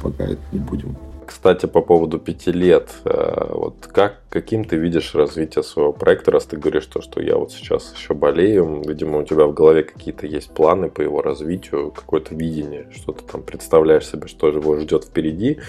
[0.02, 0.96] пока это не будем.
[1.26, 6.46] Кстати, по поводу пяти лет, э, вот как, каким ты видишь развитие своего проекта, раз
[6.46, 10.28] ты говоришь то, что я вот сейчас еще болею, видимо, у тебя в голове какие-то
[10.28, 15.06] есть планы по его развитию, какое-то видение, что ты там представляешь себе, что его ждет
[15.06, 15.60] впереди,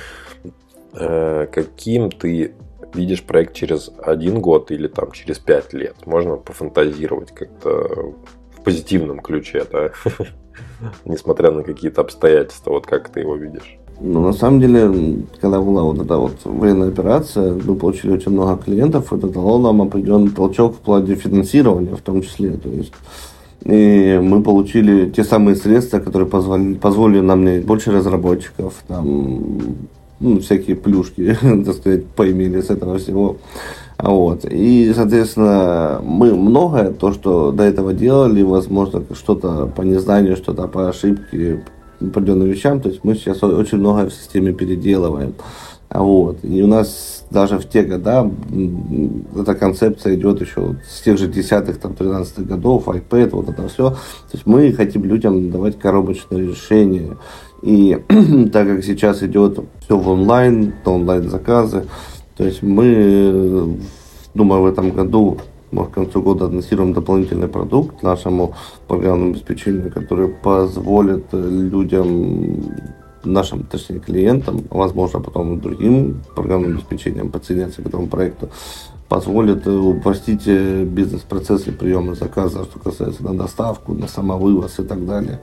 [0.92, 2.54] э, каким ты
[2.94, 6.06] видишь проект через один год или там через пять лет?
[6.06, 8.12] Можно пофантазировать как-то
[8.56, 9.92] в позитивном ключе, да?
[11.06, 13.78] Несмотря на какие-то обстоятельства, вот как ты его видишь?
[14.00, 18.62] Но на самом деле, когда была вот эта вот военная операция, мы получили очень много
[18.62, 22.52] клиентов, это дало нам определенный толчок в плане финансирования в том числе.
[22.52, 22.92] То есть
[23.64, 29.76] и мы получили те самые средства, которые позволили, позволили нам иметь больше разработчиков, там,
[30.20, 33.38] ну, всякие плюшки, так сказать, поимели с этого всего.
[33.98, 34.44] Вот.
[34.44, 40.88] И, соответственно, мы многое, то, что до этого делали, возможно, что-то по незнанию, что-то по
[40.88, 41.64] ошибке,
[42.00, 42.80] определенным вещам.
[42.80, 45.34] То есть мы сейчас очень много в системе переделываем.
[45.90, 46.38] Вот.
[46.42, 48.30] И у нас даже в те года
[49.34, 53.90] эта концепция идет еще с тех же десятых, там, 13 годов, iPad, вот это все.
[53.90, 57.16] То есть мы хотим людям давать коробочные решения.
[57.62, 57.98] И
[58.52, 61.84] так как сейчас идет все в онлайн, то онлайн заказы,
[62.36, 63.78] то есть мы,
[64.34, 65.38] думаю, в этом году
[65.70, 68.54] мы к концу года анонсируем дополнительный продукт нашему
[68.86, 72.72] программному обеспечению, который позволит людям
[73.24, 78.48] нашим, точнее, клиентам, возможно, потом и другим программным обеспечением подсоединяться к этому проекту,
[79.08, 85.40] позволит упростить э, бизнес-процессы приема заказа, что касается на доставку, на самовывоз и так далее.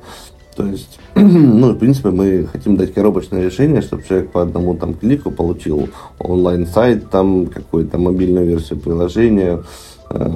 [0.56, 4.94] То есть, ну, в принципе, мы хотим дать коробочное решение, чтобы человек по одному там
[4.94, 9.64] клику получил онлайн-сайт, там какую-то мобильную версию приложения, э,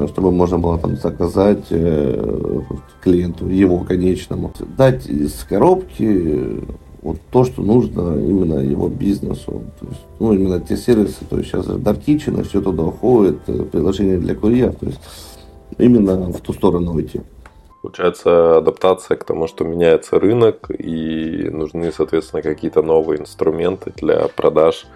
[0.08, 2.62] чтобы можно было там заказать э,
[3.02, 4.52] клиенту, его конечному.
[4.78, 6.62] Дать из коробки
[7.02, 9.64] вот то, что нужно именно его бизнесу.
[9.80, 14.18] То есть, ну, именно те сервисы, то есть сейчас Даркичина, все туда уходит, э, приложение
[14.18, 15.00] для курьеров, то есть
[15.78, 17.22] именно в ту сторону уйти.
[17.82, 24.88] Получается адаптация к тому, что меняется рынок и нужны, соответственно, какие-то новые инструменты для продаж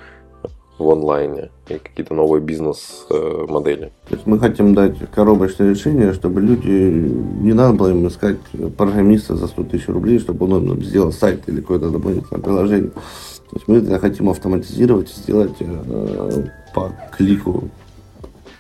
[0.78, 3.92] в онлайне и какие-то новые бизнес-модели.
[4.10, 8.38] То есть мы хотим дать коробочное решение, чтобы люди, не надо было им искать
[8.78, 12.92] программиста за 100 тысяч рублей, чтобы он им сделал сайт или какое-то дополнительное приложение.
[12.92, 17.70] То есть мы хотим автоматизировать и сделать э, по клику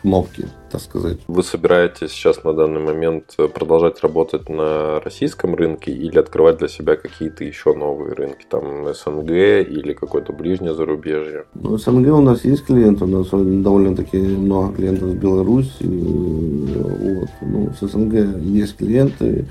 [0.02, 1.18] кнопки так сказать.
[1.28, 6.95] Вы собираетесь сейчас на данный момент продолжать работать на российском рынке или открывать для себя
[6.95, 11.45] какие-то еще новые рынки, там СНГ или какое-то ближнее зарубежье?
[11.54, 15.84] Ну, СНГ у нас есть клиенты, у нас довольно-таки много клиентов в Беларуси.
[15.84, 17.30] Вот.
[17.41, 19.47] Ну, с СНГ есть клиенты,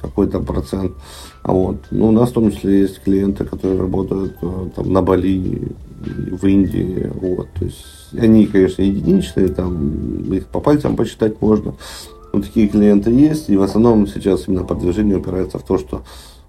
[0.00, 0.92] какой-то процент.
[1.42, 1.76] А вот.
[1.90, 6.46] Ну, у нас в том числе есть клиенты, которые работают э, там, на Бали, в
[6.46, 7.10] Индии.
[7.14, 7.48] Вот.
[7.58, 7.84] То есть
[8.18, 11.74] они, конечно, единичные, там их по пальцам посчитать можно.
[12.32, 16.02] Но такие клиенты есть, и в основном сейчас именно продвижение упирается в то, что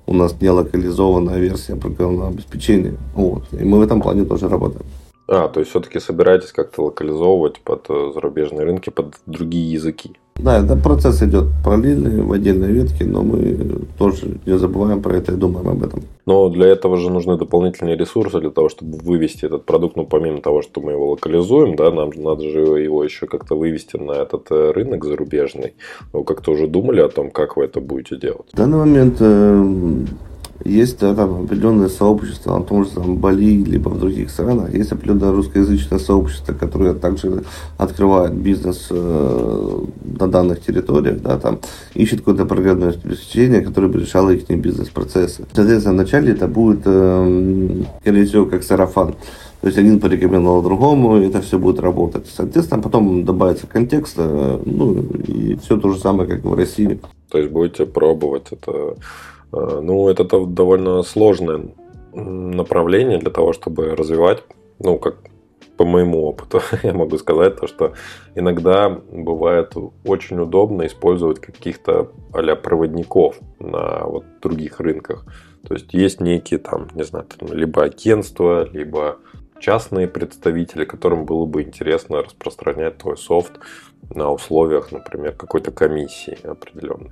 [0.05, 2.97] у нас не локализованная версия программного обеспечения.
[3.15, 3.43] Вот.
[3.51, 4.85] И мы в этом плане тоже работаем.
[5.27, 10.17] А, то есть все-таки собираетесь как-то локализовывать под э, зарубежные рынки, под другие языки?
[10.39, 13.57] Да, это процесс идет параллельный в отдельной ветке, но мы
[13.97, 16.03] тоже не забываем про это и думаем об этом.
[16.25, 19.97] Но для этого же нужны дополнительные ресурсы для того, чтобы вывести этот продукт.
[19.97, 23.55] Ну, помимо того, что мы его локализуем, да, нам же надо же его еще как-то
[23.55, 25.73] вывести на этот э, рынок зарубежный.
[26.13, 28.47] Вы как-то уже думали о том, как вы это будете делать?
[28.53, 30.05] В данный момент э,
[30.65, 34.73] есть да, там определенное сообщество на том же там, Бали, либо в других странах.
[34.73, 37.43] Есть определенное русскоязычное сообщество, которое также
[37.77, 39.85] открывает бизнес э,
[40.19, 41.59] на данных территориях, да, там
[41.93, 45.45] ищет какое-то программное обеспечение, которое бы решало их бизнес-процессы.
[45.53, 49.15] Соответственно, вначале это будет, э, скорее всего, как сарафан.
[49.61, 52.27] То есть один порекомендовал другому, и это все будет работать.
[52.33, 56.99] Соответственно, потом добавится контекст, э, ну, и все то же самое, как и в России.
[57.29, 58.95] То есть будете пробовать это
[59.51, 61.73] ну, это довольно сложное
[62.13, 64.43] направление для того, чтобы развивать,
[64.79, 65.17] ну, как
[65.79, 67.93] по моему опыту, я могу сказать, то, что
[68.35, 69.73] иногда бывает
[70.03, 75.25] очень удобно использовать каких-то а проводников на вот других рынках.
[75.65, 79.19] То есть есть некие там, не знаю, либо агентства, либо
[79.59, 83.53] частные представители, которым было бы интересно распространять твой софт
[84.13, 87.11] на условиях, например, какой-то комиссии определенной.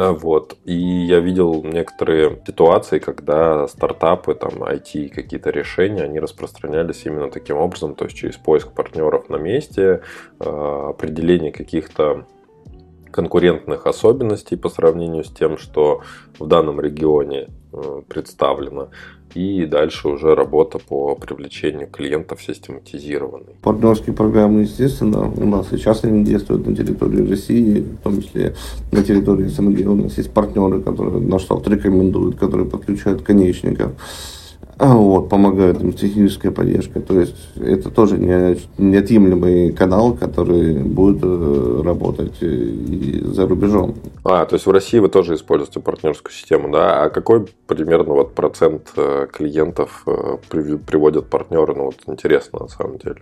[0.00, 0.56] Э, вот.
[0.64, 7.58] И я видел некоторые ситуации, когда стартапы, там, IT, какие-то решения, они распространялись именно таким
[7.58, 10.00] образом, то есть через поиск партнеров на месте,
[10.40, 12.26] э, определение каких-то
[13.10, 16.00] конкурентных особенностей по сравнению с тем, что
[16.38, 18.88] в данном регионе э, представлено.
[19.34, 23.54] И дальше уже работа по привлечению клиентов систематизированной.
[23.62, 28.56] Партнерские программы, естественно, у нас сейчас они действуют на территории России, в том числе
[28.90, 29.86] на территории СНГ.
[29.88, 33.92] У нас есть партнеры, которые наш рекомендуют, которые подключают конечников.
[34.82, 37.02] А, вот, помогают им с технической поддержкой.
[37.02, 43.96] То есть это тоже не, неотъемлемый канал, который будет э, работать и за рубежом.
[44.24, 47.02] А, то есть в России вы тоже используете партнерскую систему, да?
[47.02, 51.74] А какой примерно вот процент э, клиентов э, приводят партнеры?
[51.74, 53.18] Ну вот интересно на самом деле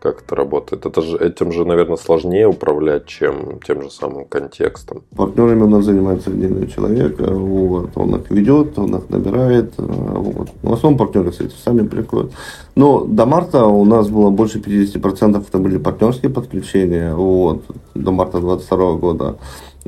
[0.00, 0.86] как это работает.
[0.86, 5.02] Это же, этим же, наверное, сложнее управлять, чем тем же самым контекстом.
[5.16, 7.18] Партнерами у нас занимается отдельный человек.
[7.18, 7.90] Вот.
[7.96, 9.72] Он их ведет, он их набирает.
[9.76, 10.50] Вот.
[10.62, 12.32] В основном партнеры, кстати, сами приходят.
[12.74, 17.14] Но до марта у нас было больше 50% это были партнерские подключения.
[17.14, 17.64] Вот.
[17.94, 19.36] До марта 2022 года.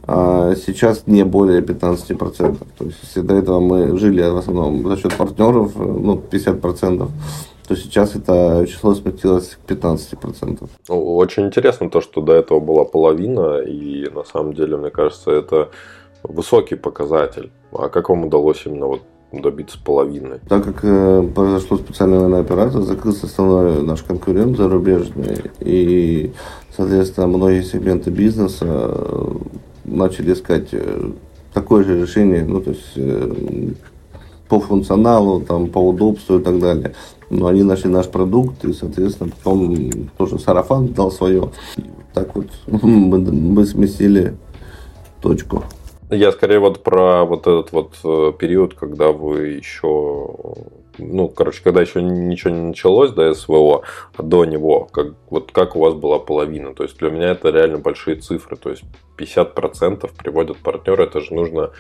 [0.07, 2.57] А сейчас не более 15%.
[2.79, 7.09] То есть, если до этого мы жили в основном за счет партнеров, ну, 50%
[7.69, 10.69] то сейчас это число сместилось к 15%.
[10.89, 15.31] Ну, очень интересно то, что до этого была половина, и на самом деле, мне кажется,
[15.31, 15.69] это
[16.23, 17.51] высокий показатель.
[17.73, 19.03] А как вам удалось именно вот
[19.33, 20.41] добиться половины?
[20.49, 26.33] Так как э, произошло специальная военная операция, закрылся основной наш конкурент зарубежный, и,
[26.75, 29.35] соответственно, многие сегменты бизнеса э,
[29.85, 31.11] начали искать э,
[31.53, 33.73] такое же решение, ну, то есть э,
[34.49, 36.95] по функционалу, там, по удобству и так далее.
[37.31, 41.51] Но они нашли наш продукт, и, соответственно, потом тоже сарафан дал свое.
[42.15, 44.37] Так вот мы, мы сместили
[45.21, 45.65] точку.
[46.11, 50.35] Я скорее вот про вот этот вот э, период, когда вы еще,
[50.99, 53.83] ну, короче, когда еще ничего не началось до СВО,
[54.17, 56.75] а до него, как, вот как у вас была половина.
[56.75, 58.57] То есть для меня это реально большие цифры.
[58.57, 58.85] То есть
[59.19, 61.71] 50% приводят партнеры, это же нужно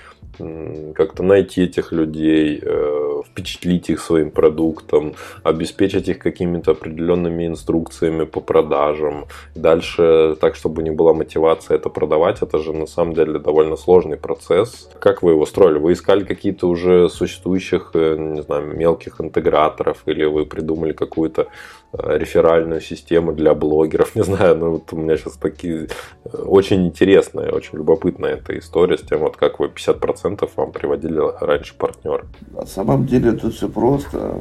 [0.94, 8.40] как-то найти этих людей, э, впечатлить их своим продуктом, обеспечить их какими-то определенными инструкциями по
[8.40, 9.26] продажам.
[9.54, 14.16] Дальше, так, чтобы не была мотивация это продавать, это же на самом деле довольно сложный
[14.16, 14.88] процесс.
[15.00, 15.78] Как вы его строили?
[15.78, 21.48] Вы искали какие-то уже существующих, э, не знаю, мелких интеграторов, или вы придумали какую-то
[21.90, 24.14] Э, реферальную систему для блогеров.
[24.14, 25.88] Не знаю, но вот у меня сейчас такие
[26.26, 31.18] э, очень интересная, очень любопытная эта история с тем, вот как вы 50% вам приводили
[31.40, 32.26] раньше партнер.
[32.50, 34.38] На самом деле тут все просто.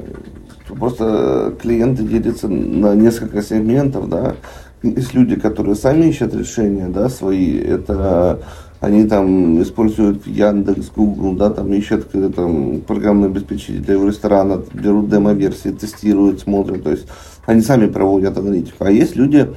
[0.68, 4.36] Просто клиенты делятся на несколько сегментов, да.
[4.84, 7.58] Есть люди, которые сами ищут решения, да, свои.
[7.62, 8.42] Это
[8.80, 15.70] они там используют Яндекс, Google, да, там ищут там, программное обеспечение для ресторана, берут демо-версии,
[15.70, 16.84] тестируют, смотрят.
[16.84, 17.08] То есть
[17.46, 18.84] они сами проводят аналитику.
[18.84, 19.50] А есть люди,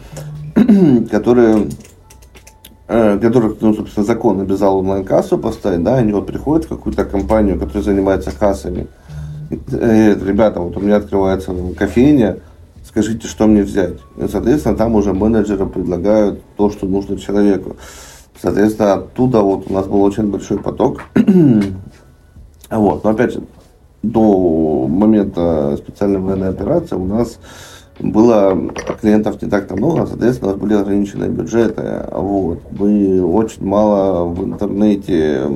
[1.10, 1.68] которые
[2.88, 7.58] э, которых, ну, собственно, закон обязал онлайн-кассу поставить, да, они вот приходят в какую-то компанию,
[7.58, 8.86] которая занимается кассами.
[9.50, 12.38] И, э, ребята, вот у меня открывается кофейня,
[12.84, 13.98] скажите, что мне взять.
[14.16, 17.76] И, соответственно, там уже менеджеры предлагают то, что нужно человеку.
[18.42, 21.02] Соответственно, оттуда вот у нас был очень большой поток.
[22.70, 23.04] вот.
[23.04, 23.42] Но опять же,
[24.02, 27.38] до момента специальной военной операции у нас
[27.98, 28.56] было
[29.00, 32.06] клиентов не так-то много, соответственно, у нас были ограниченные бюджеты.
[32.12, 32.60] Вот.
[32.70, 35.46] Мы очень мало в интернете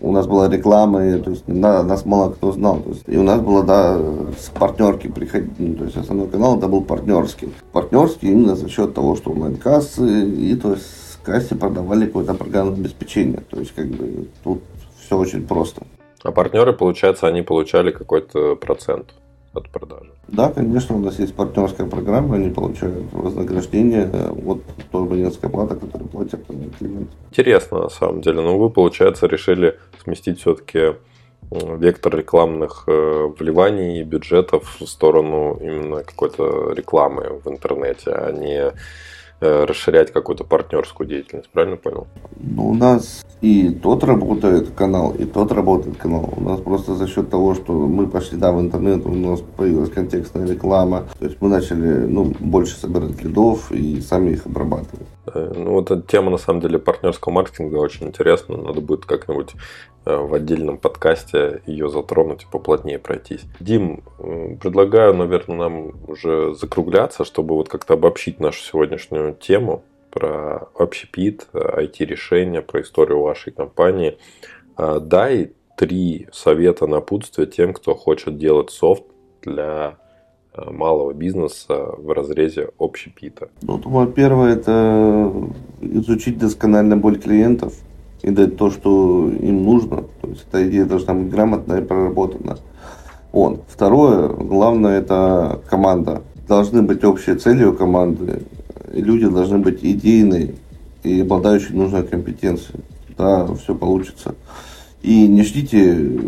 [0.00, 2.80] у нас была реклама, и, то есть на, нас мало кто знал.
[2.80, 3.98] То есть, и у нас было, да,
[4.38, 7.52] с партнерки приходить, ну, то есть основной канал это был партнерский.
[7.72, 10.86] Партнерский именно за счет того, что онлайн-кассы, и то есть
[11.28, 13.42] кассе продавали какое-то программное обеспечение.
[13.50, 14.62] То есть как бы тут
[14.98, 15.82] все очень просто.
[16.22, 19.14] А партнеры, получается, они получали какой-то процент
[19.54, 20.10] от продажи.
[20.28, 24.10] Да, конечно, у нас есть партнерская программа, они получают вознаграждение
[24.46, 27.12] от той абонентской платы, которую платят клиенты.
[27.30, 28.40] Интересно, на самом деле.
[28.42, 30.96] Но вы, получается, решили сместить все-таки
[31.50, 38.58] вектор рекламных э, вливаний и бюджетов в сторону именно какой-то рекламы в интернете, а не
[38.60, 38.72] Э,
[39.40, 42.06] расширять какую-то партнерскую деятельность, правильно понял?
[42.36, 46.28] Ну, у нас и тот работает канал, и тот работает канал.
[46.36, 49.90] У нас просто за счет того, что мы пошли да, в интернет, у нас появилась
[49.90, 51.04] контекстная реклама.
[51.18, 55.06] То есть мы начали ну, больше собирать лидов и сами их обрабатывать.
[55.32, 58.56] Э, ну, вот эта тема, на самом деле, партнерского маркетинга очень интересна.
[58.56, 59.54] Надо будет как-нибудь
[60.04, 63.42] э, в отдельном подкасте ее затронуть и поплотнее пройтись.
[63.60, 64.02] Дим,
[64.60, 72.62] предлагаю, наверное, нам уже закругляться, чтобы вот как-то обобщить нашу сегодняшнюю тему про общепит, IT-решения,
[72.62, 74.18] про историю вашей компании.
[74.76, 79.04] А, дай три совета напутствия тем, кто хочет делать софт
[79.42, 79.98] для
[80.58, 83.48] Э, малого бизнеса в разрезе общепита?
[83.62, 85.32] Ну, думаю, первое– это
[85.80, 87.74] изучить досконально боль клиентов
[88.22, 90.04] и дать то, что им нужно.
[90.20, 92.58] То есть эта идея должна быть грамотная и проработана.
[93.38, 93.60] Он.
[93.68, 96.22] Второе, главное, это команда.
[96.48, 98.42] Должны быть общие цели у команды.
[98.92, 100.56] И люди должны быть идейные
[101.04, 102.80] и обладающие нужной компетенцией.
[103.16, 104.34] Да, все получится.
[105.02, 106.20] И не ждите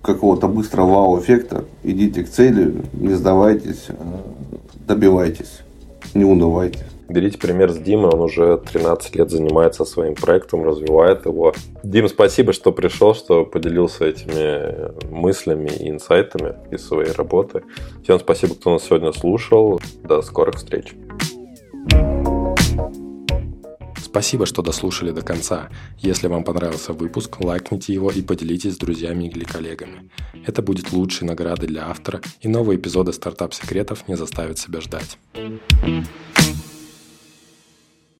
[0.00, 1.64] какого-то быстрого вау-эффекта.
[1.82, 4.22] Идите к цели, не сдавайтесь, а
[4.86, 5.60] добивайтесь,
[6.14, 6.84] не унывайте.
[7.10, 11.52] Берите пример с Димой, он уже 13 лет занимается своим проектом, развивает его.
[11.82, 17.64] Дим, спасибо, что пришел, что поделился этими мыслями и инсайтами из своей работы.
[18.04, 19.80] Всем спасибо, кто нас сегодня слушал.
[20.04, 20.94] До скорых встреч.
[24.10, 25.68] Спасибо, что дослушали до конца.
[25.98, 30.10] Если вам понравился выпуск, лайкните его и поделитесь с друзьями или коллегами.
[30.46, 35.18] Это будет лучшей наградой для автора, и новые эпизоды стартап-секретов не заставят себя ждать.